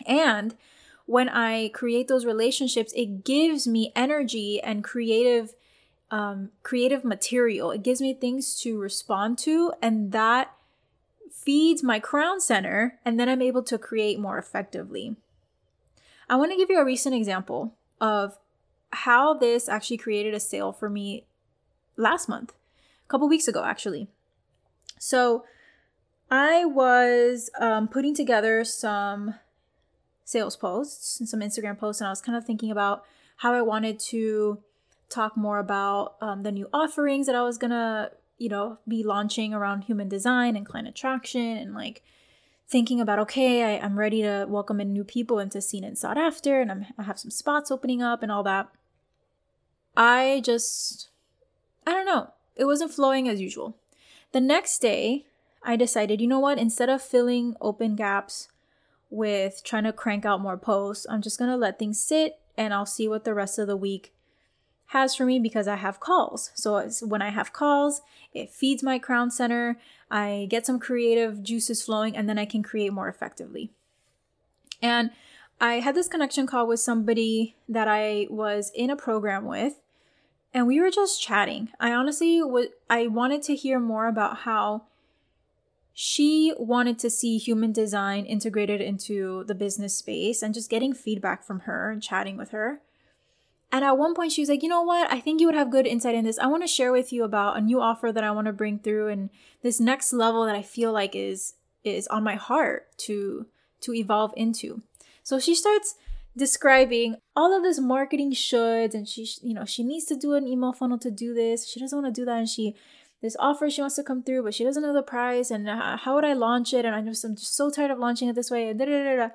And 0.05 0.55
when 1.05 1.29
I 1.29 1.69
create 1.69 2.07
those 2.07 2.25
relationships, 2.25 2.93
it 2.95 3.23
gives 3.23 3.67
me 3.67 3.91
energy 3.95 4.61
and 4.61 4.83
creative 4.83 5.53
um, 6.11 6.51
creative 6.63 7.03
material. 7.03 7.71
It 7.71 7.83
gives 7.83 7.99
me 7.99 8.13
things 8.13 8.59
to 8.61 8.79
respond 8.79 9.37
to, 9.39 9.73
and 9.81 10.11
that 10.11 10.55
feeds 11.31 11.83
my 11.83 11.99
crown 11.99 12.39
center, 12.39 12.99
and 13.03 13.19
then 13.19 13.27
I'm 13.27 13.41
able 13.41 13.63
to 13.63 13.77
create 13.77 14.19
more 14.19 14.37
effectively. 14.37 15.15
I 16.29 16.35
want 16.35 16.51
to 16.51 16.57
give 16.57 16.69
you 16.69 16.79
a 16.79 16.85
recent 16.85 17.15
example 17.15 17.73
of 17.99 18.37
how 18.95 19.33
this 19.33 19.67
actually 19.69 19.97
created 19.97 20.33
a 20.33 20.39
sale 20.39 20.71
for 20.71 20.89
me 20.89 21.25
last 21.97 22.27
month, 22.27 22.53
a 23.05 23.09
couple 23.09 23.27
weeks 23.27 23.47
ago, 23.47 23.63
actually. 23.63 24.07
So 24.99 25.43
I 26.31 26.65
was 26.65 27.49
um, 27.59 27.87
putting 27.87 28.15
together 28.15 28.63
some 28.63 29.35
sales 30.23 30.55
posts 30.55 31.19
and 31.19 31.29
some 31.29 31.41
Instagram 31.41 31.77
posts, 31.77 32.01
and 32.01 32.07
I 32.07 32.11
was 32.11 32.21
kind 32.21 32.37
of 32.37 32.45
thinking 32.45 32.71
about 32.71 33.03
how 33.37 33.53
I 33.53 33.61
wanted 33.61 33.99
to 34.11 34.59
talk 35.09 35.37
more 35.37 35.59
about 35.59 36.15
um, 36.21 36.43
the 36.43 36.51
new 36.51 36.67
offerings 36.73 37.27
that 37.27 37.35
I 37.35 37.43
was 37.43 37.57
gonna, 37.57 38.11
you 38.37 38.49
know, 38.49 38.79
be 38.87 39.03
launching 39.03 39.53
around 39.53 39.83
human 39.83 40.09
design 40.09 40.55
and 40.55 40.65
client 40.65 40.87
attraction 40.87 41.57
and 41.57 41.73
like 41.75 42.01
thinking 42.67 42.99
about 42.99 43.19
okay 43.19 43.63
I, 43.63 43.85
am 43.85 43.99
ready 43.99 44.21
to 44.23 44.45
welcome 44.49 44.81
in 44.81 44.91
new 44.91 45.03
people 45.03 45.39
into 45.39 45.61
seen 45.61 45.83
and 45.83 45.97
sought 45.97 46.17
after 46.17 46.61
and 46.61 46.71
I'm, 46.71 46.85
i 46.97 47.03
have 47.03 47.19
some 47.19 47.29
spots 47.31 47.69
opening 47.69 48.01
up 48.01 48.23
and 48.23 48.31
all 48.31 48.43
that 48.43 48.69
i 49.95 50.41
just 50.43 51.09
i 51.85 51.91
don't 51.91 52.05
know 52.05 52.31
it 52.55 52.65
wasn't 52.65 52.91
flowing 52.91 53.27
as 53.27 53.41
usual 53.41 53.75
the 54.31 54.41
next 54.41 54.79
day 54.79 55.25
i 55.63 55.75
decided 55.75 56.21
you 56.21 56.27
know 56.27 56.39
what 56.39 56.57
instead 56.57 56.89
of 56.89 57.01
filling 57.01 57.55
open 57.61 57.95
gaps 57.95 58.49
with 59.09 59.63
trying 59.63 59.83
to 59.83 59.93
crank 59.93 60.25
out 60.25 60.41
more 60.41 60.57
posts 60.57 61.05
i'm 61.09 61.21
just 61.21 61.39
to 61.39 61.55
let 61.55 61.79
things 61.79 61.99
sit 61.99 62.39
and 62.57 62.73
i'll 62.73 62.85
see 62.85 63.07
what 63.07 63.23
the 63.23 63.33
rest 63.33 63.59
of 63.59 63.67
the 63.67 63.77
week 63.77 64.13
has 64.87 65.15
for 65.15 65.25
me 65.25 65.39
because 65.39 65.67
I 65.67 65.75
have 65.75 65.99
calls. 65.99 66.51
So 66.53 66.89
when 67.01 67.21
I 67.21 67.29
have 67.29 67.53
calls, 67.53 68.01
it 68.33 68.51
feeds 68.51 68.83
my 68.83 68.99
crown 68.99 69.31
center. 69.31 69.77
I 70.11 70.47
get 70.49 70.65
some 70.65 70.79
creative 70.79 71.41
juices 71.41 71.83
flowing 71.83 72.15
and 72.15 72.29
then 72.29 72.37
I 72.37 72.45
can 72.45 72.61
create 72.61 72.93
more 72.93 73.09
effectively. 73.09 73.71
And 74.81 75.11
I 75.59 75.75
had 75.75 75.95
this 75.95 76.07
connection 76.07 76.45
call 76.45 76.67
with 76.67 76.79
somebody 76.79 77.55
that 77.67 77.87
I 77.87 78.27
was 78.29 78.71
in 78.75 78.89
a 78.89 78.95
program 78.95 79.45
with 79.45 79.75
and 80.55 80.65
we 80.65 80.79
were 80.79 80.89
just 80.89 81.21
chatting. 81.21 81.69
I 81.81 81.91
honestly 81.91 82.41
would 82.41 82.69
I 82.89 83.07
wanted 83.07 83.43
to 83.43 83.55
hear 83.55 83.77
more 83.77 84.07
about 84.07 84.37
how 84.37 84.83
she 85.93 86.53
wanted 86.57 86.97
to 86.99 87.09
see 87.09 87.37
human 87.37 87.73
design 87.73 88.25
integrated 88.25 88.79
into 88.79 89.43
the 89.43 89.53
business 89.53 89.97
space 89.97 90.41
and 90.41 90.53
just 90.53 90.69
getting 90.69 90.93
feedback 90.93 91.43
from 91.43 91.61
her 91.61 91.91
and 91.91 92.01
chatting 92.01 92.37
with 92.37 92.51
her. 92.51 92.79
And 93.69 93.83
at 93.83 93.97
one 93.97 94.15
point, 94.15 94.31
she 94.31 94.41
was 94.41 94.47
like, 94.47 94.63
You 94.63 94.69
know 94.69 94.81
what? 94.81 95.11
I 95.11 95.19
think 95.19 95.41
you 95.41 95.47
would 95.47 95.55
have 95.55 95.69
good 95.69 95.85
insight 95.85 96.15
in 96.15 96.23
this. 96.23 96.39
I 96.39 96.47
want 96.47 96.63
to 96.63 96.67
share 96.67 96.93
with 96.93 97.11
you 97.11 97.25
about 97.25 97.57
a 97.57 97.61
new 97.61 97.81
offer 97.81 98.13
that 98.13 98.23
I 98.23 98.31
want 98.31 98.47
to 98.47 98.53
bring 98.53 98.79
through 98.79 99.09
and 99.09 99.29
this 99.61 99.81
next 99.81 100.13
level 100.13 100.45
that 100.45 100.55
I 100.55 100.61
feel 100.61 100.93
like 100.93 101.15
is 101.15 101.55
is 101.83 102.07
on 102.07 102.23
my 102.23 102.35
heart 102.35 102.97
to 102.99 103.45
to 103.81 103.93
evolve 103.93 104.33
into. 104.37 104.83
So 105.21 105.37
she 105.37 105.53
starts 105.53 105.95
describing 106.37 107.15
all 107.35 107.55
of 107.55 107.63
this 107.63 107.79
marketing 107.79 108.31
shoulds 108.33 108.93
and 108.93 109.07
she 109.07 109.27
you 109.41 109.53
know 109.53 109.63
she 109.63 109.83
needs 109.83 110.05
to 110.05 110.15
do 110.15 110.33
an 110.33 110.47
email 110.47 110.73
funnel 110.73 110.97
to 110.97 111.09
do 111.09 111.33
this 111.33 111.65
she 111.65 111.79
doesn't 111.79 112.01
want 112.01 112.13
to 112.13 112.21
do 112.21 112.25
that 112.25 112.39
and 112.39 112.49
she 112.49 112.75
this 113.25 113.35
offer 113.39 113.69
she 113.69 113.81
wants 113.81 113.95
to 113.95 114.03
come 114.03 114.21
through, 114.21 114.43
but 114.43 114.53
she 114.53 114.63
doesn't 114.63 114.83
know 114.83 114.93
the 114.93 115.01
price 115.01 115.49
and 115.49 115.67
uh, 115.67 115.97
how 115.97 116.13
would 116.15 116.23
I 116.23 116.33
launch 116.33 116.73
it? 116.73 116.85
And 116.85 116.93
I'm 116.93 117.05
just 117.07 117.23
I'm 117.23 117.35
just 117.35 117.55
so 117.55 117.71
tired 117.71 117.89
of 117.89 117.97
launching 117.97 118.27
it 118.27 118.35
this 118.35 118.51
way. 118.51 118.71
Da, 118.71 118.85
da, 118.85 119.15
da. 119.15 119.29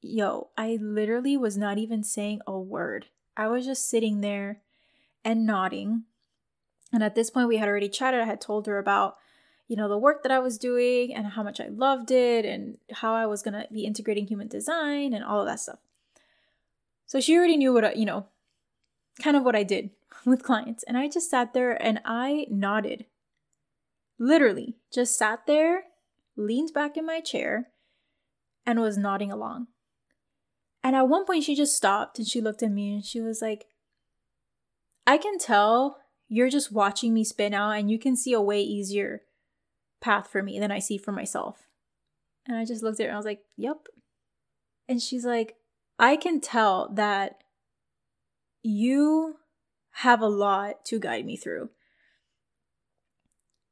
Yo, 0.00 0.48
I 0.56 0.78
literally 0.80 1.36
was 1.36 1.56
not 1.56 1.76
even 1.76 2.02
saying 2.02 2.40
a 2.46 2.58
word. 2.58 3.06
I 3.36 3.48
was 3.48 3.66
just 3.66 3.90
sitting 3.90 4.22
there 4.22 4.62
and 5.22 5.46
nodding. 5.46 6.04
And 6.92 7.02
at 7.02 7.14
this 7.14 7.30
point, 7.30 7.48
we 7.48 7.58
had 7.58 7.68
already 7.68 7.88
chatted. 7.88 8.20
I 8.20 8.24
had 8.24 8.40
told 8.40 8.66
her 8.66 8.78
about, 8.78 9.16
you 9.72 9.76
know, 9.76 9.88
the 9.88 9.96
work 9.96 10.22
that 10.22 10.30
I 10.30 10.38
was 10.38 10.58
doing 10.58 11.14
and 11.14 11.28
how 11.28 11.42
much 11.42 11.58
I 11.58 11.68
loved 11.68 12.10
it 12.10 12.44
and 12.44 12.76
how 12.92 13.14
I 13.14 13.24
was 13.24 13.40
going 13.40 13.54
to 13.54 13.66
be 13.72 13.86
integrating 13.86 14.26
human 14.26 14.46
design 14.46 15.14
and 15.14 15.24
all 15.24 15.40
of 15.40 15.46
that 15.46 15.60
stuff. 15.60 15.78
So 17.06 17.22
she 17.22 17.34
already 17.34 17.56
knew 17.56 17.72
what, 17.72 17.82
I, 17.82 17.92
you 17.94 18.04
know, 18.04 18.26
kind 19.22 19.34
of 19.34 19.44
what 19.44 19.56
I 19.56 19.62
did 19.62 19.88
with 20.26 20.42
clients. 20.42 20.84
And 20.86 20.98
I 20.98 21.08
just 21.08 21.30
sat 21.30 21.54
there 21.54 21.82
and 21.82 22.02
I 22.04 22.44
nodded. 22.50 23.06
Literally, 24.18 24.76
just 24.92 25.16
sat 25.16 25.46
there, 25.46 25.84
leaned 26.36 26.74
back 26.74 26.98
in 26.98 27.06
my 27.06 27.20
chair, 27.20 27.68
and 28.66 28.78
was 28.78 28.98
nodding 28.98 29.32
along. 29.32 29.68
And 30.84 30.94
at 30.94 31.08
one 31.08 31.24
point, 31.24 31.44
she 31.44 31.54
just 31.54 31.74
stopped 31.74 32.18
and 32.18 32.28
she 32.28 32.42
looked 32.42 32.62
at 32.62 32.70
me 32.70 32.92
and 32.92 33.02
she 33.02 33.22
was 33.22 33.40
like, 33.40 33.64
I 35.06 35.16
can 35.16 35.38
tell 35.38 35.96
you're 36.28 36.50
just 36.50 36.72
watching 36.72 37.14
me 37.14 37.24
spin 37.24 37.54
out 37.54 37.70
and 37.70 37.90
you 37.90 37.98
can 37.98 38.16
see 38.16 38.34
a 38.34 38.40
way 38.42 38.60
easier 38.60 39.22
path 40.02 40.28
for 40.28 40.42
me 40.42 40.58
than 40.60 40.70
I 40.70 40.80
see 40.80 40.98
for 40.98 41.12
myself. 41.12 41.68
And 42.46 42.56
I 42.56 42.64
just 42.66 42.82
looked 42.82 43.00
at 43.00 43.04
her 43.04 43.08
and 43.08 43.14
I 43.14 43.18
was 43.18 43.26
like, 43.26 43.40
Yep. 43.56 43.86
And 44.88 45.00
she's 45.00 45.24
like, 45.24 45.56
I 45.98 46.16
can 46.16 46.40
tell 46.40 46.90
that 46.94 47.38
you 48.62 49.36
have 49.96 50.20
a 50.20 50.28
lot 50.28 50.84
to 50.86 50.98
guide 50.98 51.24
me 51.24 51.36
through. 51.36 51.70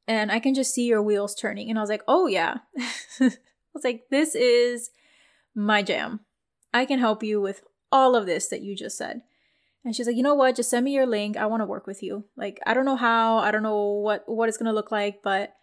And 0.07 0.33
I 0.33 0.41
can 0.41 0.55
just 0.55 0.75
see 0.75 0.87
your 0.87 1.03
wheels 1.03 1.35
turning. 1.35 1.69
And 1.69 1.79
I 1.79 1.83
was 1.83 1.91
like, 1.91 2.03
oh, 2.09 2.27
yeah. 2.27 2.59
I 3.21 3.33
was 3.73 3.85
like, 3.85 4.05
this 4.11 4.35
is 4.35 4.91
my 5.55 5.83
jam. 5.83 6.21
I 6.75 6.85
can 6.85 6.99
help 6.99 7.23
you 7.23 7.41
with 7.41 7.63
all 7.93 8.17
of 8.17 8.27
this 8.27 8.49
that 8.49 8.63
you 8.63 8.77
just 8.77 8.97
said. 8.97 9.23
And 9.85 9.95
she's 9.95 10.07
like, 10.07 10.17
you 10.17 10.23
know 10.23 10.35
what? 10.35 10.57
Just 10.57 10.71
send 10.71 10.85
me 10.85 10.93
your 10.93 11.07
link. 11.07 11.37
I 11.37 11.47
want 11.47 11.63
to 11.63 11.67
work 11.67 11.87
with 11.87 12.03
you. 12.03 12.25
Like, 12.37 12.61
I 12.67 12.75
don't 12.75 12.85
know 12.85 12.97
how, 12.97 13.39
I 13.39 13.51
don't 13.51 13.63
know 13.63 13.83
what 13.83 14.25
what 14.27 14.49
it's 14.49 14.59
gonna 14.59 14.73
look 14.73 14.91
like, 14.93 15.23
but 15.23 15.55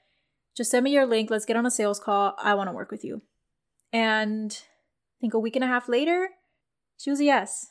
just 0.57 0.71
send 0.71 0.83
me 0.83 0.91
your 0.91 1.05
link. 1.05 1.29
Let's 1.29 1.45
get 1.45 1.55
on 1.55 1.67
a 1.67 1.71
sales 1.71 1.99
call. 1.99 2.35
I 2.41 2.55
want 2.55 2.67
to 2.67 2.75
work 2.75 2.89
with 2.89 3.05
you. 3.05 3.21
And 3.93 4.51
I 4.51 5.15
think 5.21 5.35
a 5.35 5.39
week 5.39 5.55
and 5.55 5.63
a 5.63 5.67
half 5.67 5.87
later, 5.87 6.29
she 6.97 7.11
was 7.11 7.19
a 7.19 7.25
yes 7.25 7.67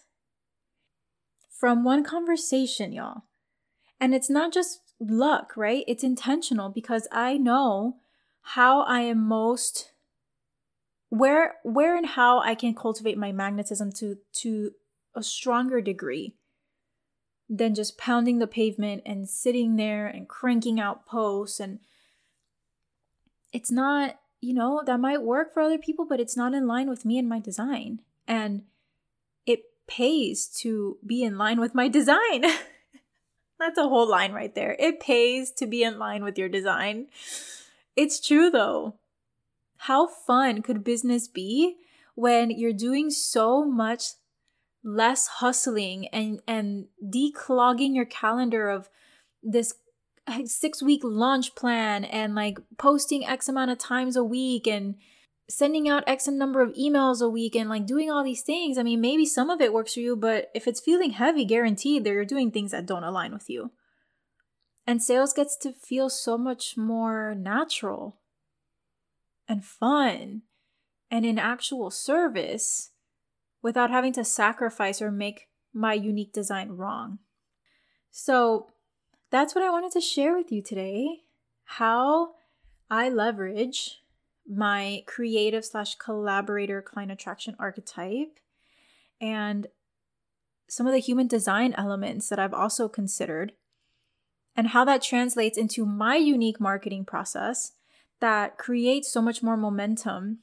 from 1.50 1.82
one 1.82 2.04
conversation, 2.04 2.92
y'all. 2.92 3.22
And 4.00 4.14
it's 4.14 4.30
not 4.30 4.52
just 4.52 4.80
luck, 5.00 5.56
right? 5.56 5.84
It's 5.88 6.04
intentional 6.04 6.68
because 6.68 7.08
I 7.10 7.36
know 7.36 7.96
how 8.42 8.82
I 8.82 9.00
am 9.00 9.26
most 9.26 9.90
where 11.08 11.54
where 11.64 11.96
and 11.96 12.06
how 12.06 12.40
I 12.40 12.54
can 12.54 12.74
cultivate 12.74 13.18
my 13.18 13.32
magnetism 13.32 13.92
to 13.92 14.18
to 14.34 14.72
a 15.14 15.22
stronger 15.22 15.80
degree 15.80 16.34
than 17.48 17.74
just 17.74 17.98
pounding 17.98 18.38
the 18.38 18.46
pavement 18.46 19.02
and 19.06 19.28
sitting 19.28 19.76
there 19.76 20.06
and 20.06 20.28
cranking 20.28 20.78
out 20.80 21.06
posts 21.06 21.58
and 21.60 21.78
it's 23.52 23.70
not, 23.70 24.18
you 24.40 24.54
know, 24.54 24.82
that 24.86 25.00
might 25.00 25.22
work 25.22 25.52
for 25.52 25.60
other 25.60 25.78
people, 25.78 26.04
but 26.04 26.20
it's 26.20 26.36
not 26.36 26.54
in 26.54 26.66
line 26.66 26.88
with 26.88 27.04
me 27.04 27.18
and 27.18 27.28
my 27.28 27.40
design. 27.40 28.00
And 28.26 28.62
it 29.46 29.60
pays 29.86 30.46
to 30.60 30.98
be 31.04 31.22
in 31.22 31.38
line 31.38 31.60
with 31.60 31.74
my 31.74 31.88
design. 31.88 32.44
That's 33.58 33.78
a 33.78 33.88
whole 33.88 34.08
line 34.08 34.32
right 34.32 34.54
there. 34.54 34.76
It 34.78 35.00
pays 35.00 35.50
to 35.52 35.66
be 35.66 35.82
in 35.82 35.98
line 35.98 36.22
with 36.22 36.36
your 36.36 36.48
design. 36.48 37.06
It's 37.94 38.20
true 38.20 38.50
though. 38.50 38.94
How 39.78 40.06
fun 40.06 40.62
could 40.62 40.84
business 40.84 41.28
be 41.28 41.76
when 42.14 42.50
you're 42.50 42.72
doing 42.72 43.10
so 43.10 43.64
much 43.64 44.12
less 44.82 45.26
hustling 45.26 46.06
and 46.08 46.40
and 46.46 46.86
declogging 47.02 47.94
your 47.94 48.04
calendar 48.04 48.68
of 48.68 48.88
this 49.42 49.74
six 50.44 50.82
week 50.82 51.02
launch 51.04 51.54
plan 51.54 52.04
and 52.04 52.34
like 52.34 52.58
posting 52.78 53.26
x 53.26 53.48
amount 53.48 53.70
of 53.70 53.78
times 53.78 54.16
a 54.16 54.24
week 54.24 54.66
and 54.66 54.96
sending 55.48 55.88
out 55.88 56.04
X 56.06 56.26
number 56.26 56.60
of 56.60 56.72
emails 56.74 57.22
a 57.22 57.28
week 57.28 57.54
and 57.54 57.70
like 57.70 57.86
doing 57.86 58.10
all 58.10 58.24
these 58.24 58.42
things. 58.42 58.78
I 58.78 58.82
mean, 58.82 59.00
maybe 59.00 59.24
some 59.24 59.50
of 59.50 59.60
it 59.60 59.72
works 59.72 59.94
for 59.94 60.00
you, 60.00 60.16
but 60.16 60.50
if 60.54 60.66
it's 60.66 60.80
feeling 60.80 61.10
heavy, 61.10 61.44
guaranteed 61.44 62.04
that 62.04 62.10
you're 62.10 62.24
doing 62.24 62.50
things 62.50 62.72
that 62.72 62.86
don't 62.86 63.04
align 63.04 63.32
with 63.32 63.48
you. 63.48 63.70
And 64.86 65.02
sales 65.02 65.32
gets 65.32 65.56
to 65.58 65.72
feel 65.72 66.08
so 66.10 66.36
much 66.36 66.76
more 66.76 67.34
natural 67.36 68.18
and 69.48 69.64
fun 69.64 70.42
and 71.10 71.24
in 71.24 71.38
actual 71.38 71.90
service 71.90 72.90
without 73.62 73.90
having 73.90 74.12
to 74.14 74.24
sacrifice 74.24 75.00
or 75.00 75.10
make 75.10 75.48
my 75.72 75.94
unique 75.94 76.32
design 76.32 76.70
wrong. 76.70 77.18
So 78.10 78.68
that's 79.36 79.54
what 79.54 79.64
I 79.64 79.68
wanted 79.68 79.92
to 79.92 80.00
share 80.00 80.34
with 80.34 80.50
you 80.50 80.62
today 80.62 81.20
how 81.64 82.36
I 82.90 83.10
leverage 83.10 84.00
my 84.48 85.02
creative 85.04 85.62
slash 85.62 85.96
collaborator 85.96 86.80
client 86.80 87.12
attraction 87.12 87.54
archetype 87.58 88.40
and 89.20 89.66
some 90.68 90.86
of 90.86 90.94
the 90.94 91.00
human 91.00 91.26
design 91.26 91.74
elements 91.76 92.30
that 92.30 92.38
I've 92.38 92.54
also 92.54 92.88
considered 92.88 93.52
and 94.56 94.68
how 94.68 94.86
that 94.86 95.02
translates 95.02 95.58
into 95.58 95.84
my 95.84 96.16
unique 96.16 96.58
marketing 96.58 97.04
process 97.04 97.72
that 98.20 98.56
creates 98.56 99.12
so 99.12 99.20
much 99.20 99.42
more 99.42 99.58
momentum 99.58 100.38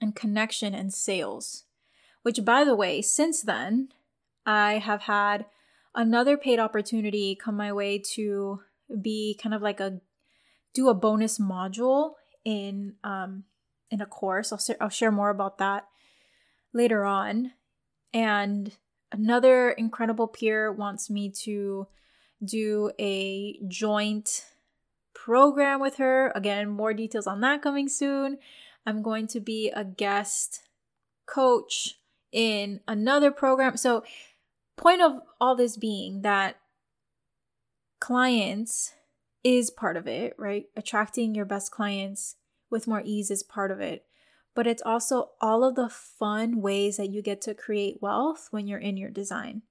and 0.00 0.16
connection 0.16 0.74
and 0.74 0.94
sales. 0.94 1.64
Which, 2.22 2.46
by 2.46 2.64
the 2.64 2.74
way, 2.74 3.02
since 3.02 3.42
then, 3.42 3.90
I 4.46 4.78
have 4.78 5.02
had 5.02 5.44
another 5.94 6.36
paid 6.36 6.58
opportunity 6.58 7.34
come 7.34 7.56
my 7.56 7.72
way 7.72 7.98
to 8.14 8.60
be 9.00 9.38
kind 9.42 9.54
of 9.54 9.62
like 9.62 9.80
a 9.80 10.00
do 10.74 10.88
a 10.88 10.94
bonus 10.94 11.38
module 11.38 12.12
in 12.44 12.94
um, 13.04 13.44
in 13.90 14.00
a 14.00 14.06
course. 14.06 14.52
I'll 14.52 14.76
I'll 14.80 14.88
share 14.88 15.12
more 15.12 15.30
about 15.30 15.58
that 15.58 15.86
later 16.72 17.04
on. 17.04 17.52
And 18.12 18.76
another 19.12 19.70
incredible 19.70 20.28
peer 20.28 20.72
wants 20.72 21.10
me 21.10 21.30
to 21.44 21.88
do 22.44 22.92
a 22.98 23.58
joint 23.66 24.46
program 25.14 25.80
with 25.80 25.96
her. 25.96 26.32
Again, 26.34 26.68
more 26.68 26.94
details 26.94 27.26
on 27.26 27.40
that 27.40 27.62
coming 27.62 27.88
soon. 27.88 28.38
I'm 28.86 29.02
going 29.02 29.26
to 29.28 29.40
be 29.40 29.70
a 29.74 29.84
guest 29.84 30.62
coach 31.26 31.98
in 32.32 32.80
another 32.86 33.30
program. 33.30 33.76
So, 33.76 34.04
point 34.78 35.02
of 35.02 35.20
all 35.40 35.54
this 35.54 35.76
being 35.76 36.22
that 36.22 36.56
clients 38.00 38.94
is 39.44 39.70
part 39.70 39.96
of 39.96 40.06
it, 40.06 40.34
right? 40.38 40.66
Attracting 40.76 41.34
your 41.34 41.44
best 41.44 41.70
clients 41.70 42.36
with 42.70 42.86
more 42.86 43.02
ease 43.04 43.30
is 43.30 43.42
part 43.42 43.70
of 43.70 43.80
it. 43.80 44.04
But 44.54 44.66
it's 44.66 44.82
also 44.82 45.30
all 45.40 45.62
of 45.62 45.76
the 45.76 45.88
fun 45.88 46.60
ways 46.60 46.96
that 46.96 47.10
you 47.10 47.22
get 47.22 47.40
to 47.42 47.54
create 47.54 48.02
wealth 48.02 48.48
when 48.50 48.66
you're 48.66 48.78
in 48.78 48.96
your 48.96 49.10
design. 49.10 49.62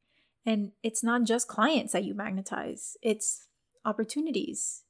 And 0.46 0.72
it's 0.82 1.04
not 1.04 1.26
just 1.26 1.48
clients 1.48 1.92
that 1.92 2.06
you 2.06 2.14
magnetize, 2.14 2.96
it's 3.02 3.48
opportunities, 3.84 4.84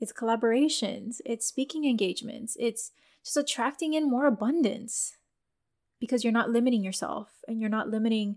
it's 0.00 0.12
collaborations, 0.12 1.20
it's 1.24 1.46
speaking 1.46 1.84
engagements, 1.84 2.56
it's 2.58 2.90
just 3.24 3.36
attracting 3.36 3.94
in 3.94 4.10
more 4.10 4.26
abundance 4.26 5.16
because 6.00 6.24
you're 6.24 6.32
not 6.32 6.50
limiting 6.50 6.82
yourself 6.82 7.28
and 7.46 7.60
you're 7.60 7.70
not 7.70 7.88
limiting 7.88 8.36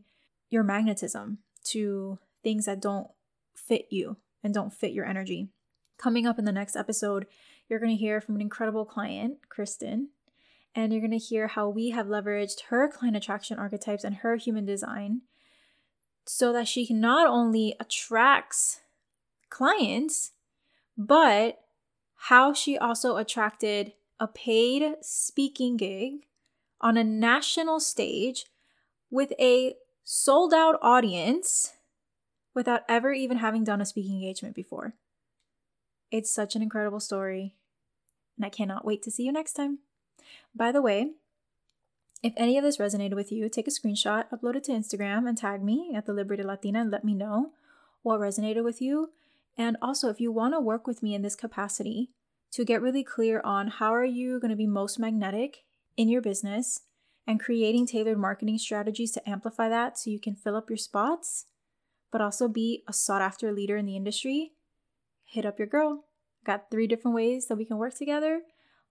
your 0.52 0.64
magnetism 0.64 1.40
to 1.64 2.20
things 2.44 2.66
that 2.66 2.82
don't 2.82 3.08
fit 3.56 3.88
you 3.90 4.18
and 4.44 4.54
don't 4.54 4.74
fit 4.74 4.92
your 4.92 5.06
energy. 5.06 5.50
Coming 5.98 6.28
up 6.28 6.38
in 6.38 6.46
the 6.46 6.52
next 6.52 6.76
episode, 6.76 7.26
you're 7.68 7.80
going 7.80 7.96
to 7.96 8.00
hear 8.00 8.22
from 8.22 8.36
an 8.36 8.42
incredible 8.42 8.86
client, 8.86 9.38
Kristen, 9.50 10.10
and 10.76 10.92
you're 10.92 11.02
going 11.02 11.12
to 11.12 11.18
hear 11.18 11.48
how 11.48 11.70
we 11.70 11.90
have 11.92 12.08
leveraged 12.08 12.66
her 12.70 12.88
client 12.90 13.18
attraction 13.18 13.58
archetypes 13.58 14.04
and 14.04 14.18
her 14.18 14.36
human 14.36 14.66
design 14.66 15.22
so 16.26 16.54
that 16.54 16.68
she 16.68 16.88
not 16.92 17.28
only 17.28 17.76
attracts 17.80 18.82
clients, 19.50 20.32
but 20.98 21.60
how 22.16 22.54
she 22.54 22.78
also 22.78 23.18
attracted 23.18 23.94
a 24.20 24.28
paid 24.28 24.96
speaking 25.02 25.78
gig 25.78 26.26
on 26.80 26.98
a 26.98 27.04
national 27.04 27.80
stage 27.80 28.46
with 29.10 29.34
a 29.40 29.76
sold 30.14 30.54
out 30.54 30.78
audience 30.82 31.72
without 32.54 32.82
ever 32.90 33.14
even 33.14 33.38
having 33.38 33.64
done 33.64 33.80
a 33.80 33.86
speaking 33.86 34.16
engagement 34.16 34.54
before. 34.54 34.94
It's 36.12 36.30
such 36.30 36.54
an 36.54 36.62
incredible 36.62 37.00
story, 37.00 37.56
and 38.36 38.46
I 38.46 38.50
cannot 38.50 38.84
wait 38.84 39.02
to 39.04 39.12
see 39.12 39.24
you 39.24 39.32
next 39.32 39.54
time. 39.54 39.80
By 40.54 40.74
the 40.74 40.82
way, 40.82 41.12
if 42.22 42.34
any 42.36 42.58
of 42.58 42.64
this 42.66 42.76
resonated 42.76 43.16
with 43.16 43.32
you, 43.32 43.48
take 43.48 43.70
a 43.70 43.72
screenshot, 43.72 44.26
upload 44.32 44.58
it 44.58 44.66
to 44.66 44.74
Instagram, 44.74 45.30
and 45.30 45.38
tag 45.38 45.64
me 45.64 45.94
at 45.96 46.06
the 46.06 46.14
Liberated 46.14 46.46
Latina 46.46 46.82
and 46.82 46.92
let 46.92 47.06
me 47.06 47.14
know 47.14 47.52
what 48.02 48.20
resonated 48.20 48.66
with 48.66 48.82
you. 48.82 49.12
And 49.58 49.78
also, 49.82 50.10
if 50.10 50.20
you 50.20 50.30
want 50.30 50.54
to 50.56 50.60
work 50.60 50.88
with 50.88 51.02
me 51.02 51.16
in 51.16 51.22
this 51.22 51.38
capacity 51.38 52.10
to 52.52 52.66
get 52.66 52.82
really 52.82 53.06
clear 53.06 53.40
on 53.46 53.70
how 53.70 53.94
are 53.94 54.04
you 54.04 54.42
going 54.42 54.52
to 54.52 54.58
be 54.58 54.68
most 54.68 55.00
magnetic 55.00 55.64
in 55.96 56.10
your 56.10 56.22
business 56.22 56.82
and 57.32 57.40
creating 57.40 57.88
tailored 57.88 58.18
marketing 58.18 58.58
strategies 58.58 59.12
to 59.14 59.30
amplify 59.30 59.70
that 59.70 59.98
so 59.98 60.10
you 60.10 60.20
can 60.20 60.36
fill 60.36 60.56
up 60.56 60.70
your 60.70 60.78
spots, 60.78 61.46
but 62.12 62.20
also 62.20 62.50
be 62.50 62.84
a 62.90 62.94
sought 62.94 63.22
after 63.22 63.54
leader 63.54 63.78
in 63.78 63.86
the 63.86 63.96
industry, 63.96 64.52
hit 65.24 65.46
up 65.46 65.58
your 65.58 65.68
girl. 65.68 66.04
Got 66.46 66.70
three 66.70 66.88
different 66.88 67.16
ways 67.16 67.48
that 67.48 67.56
we 67.56 67.64
can 67.64 67.78
work 67.78 67.96
together, 67.96 68.42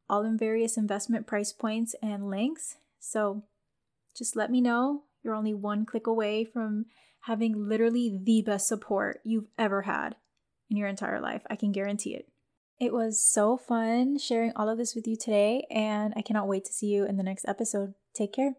all 0.08 0.24
in 0.24 0.38
various 0.38 0.78
investment 0.78 1.26
price 1.26 1.52
points 1.52 1.94
and 2.02 2.30
lengths. 2.30 2.76
So 2.98 3.44
just 4.16 4.36
let 4.36 4.50
me 4.50 4.62
know. 4.62 5.02
You're 5.22 5.34
only 5.34 5.52
one 5.52 5.84
click 5.84 6.06
away 6.06 6.44
from 6.44 6.86
having 7.24 7.68
literally 7.68 8.18
the 8.24 8.40
best 8.40 8.66
support 8.66 9.20
you've 9.22 9.48
ever 9.58 9.82
had 9.82 10.16
in 10.70 10.78
your 10.78 10.88
entire 10.88 11.20
life. 11.20 11.42
I 11.50 11.56
can 11.56 11.72
guarantee 11.72 12.14
it. 12.14 12.28
It 12.80 12.94
was 12.94 13.22
so 13.22 13.58
fun 13.58 14.16
sharing 14.16 14.52
all 14.56 14.70
of 14.70 14.78
this 14.78 14.94
with 14.94 15.06
you 15.06 15.16
today, 15.16 15.66
and 15.70 16.14
I 16.16 16.22
cannot 16.22 16.48
wait 16.48 16.64
to 16.64 16.72
see 16.72 16.86
you 16.86 17.04
in 17.04 17.18
the 17.18 17.22
next 17.22 17.44
episode. 17.46 17.92
Take 18.14 18.32
care. 18.34 18.54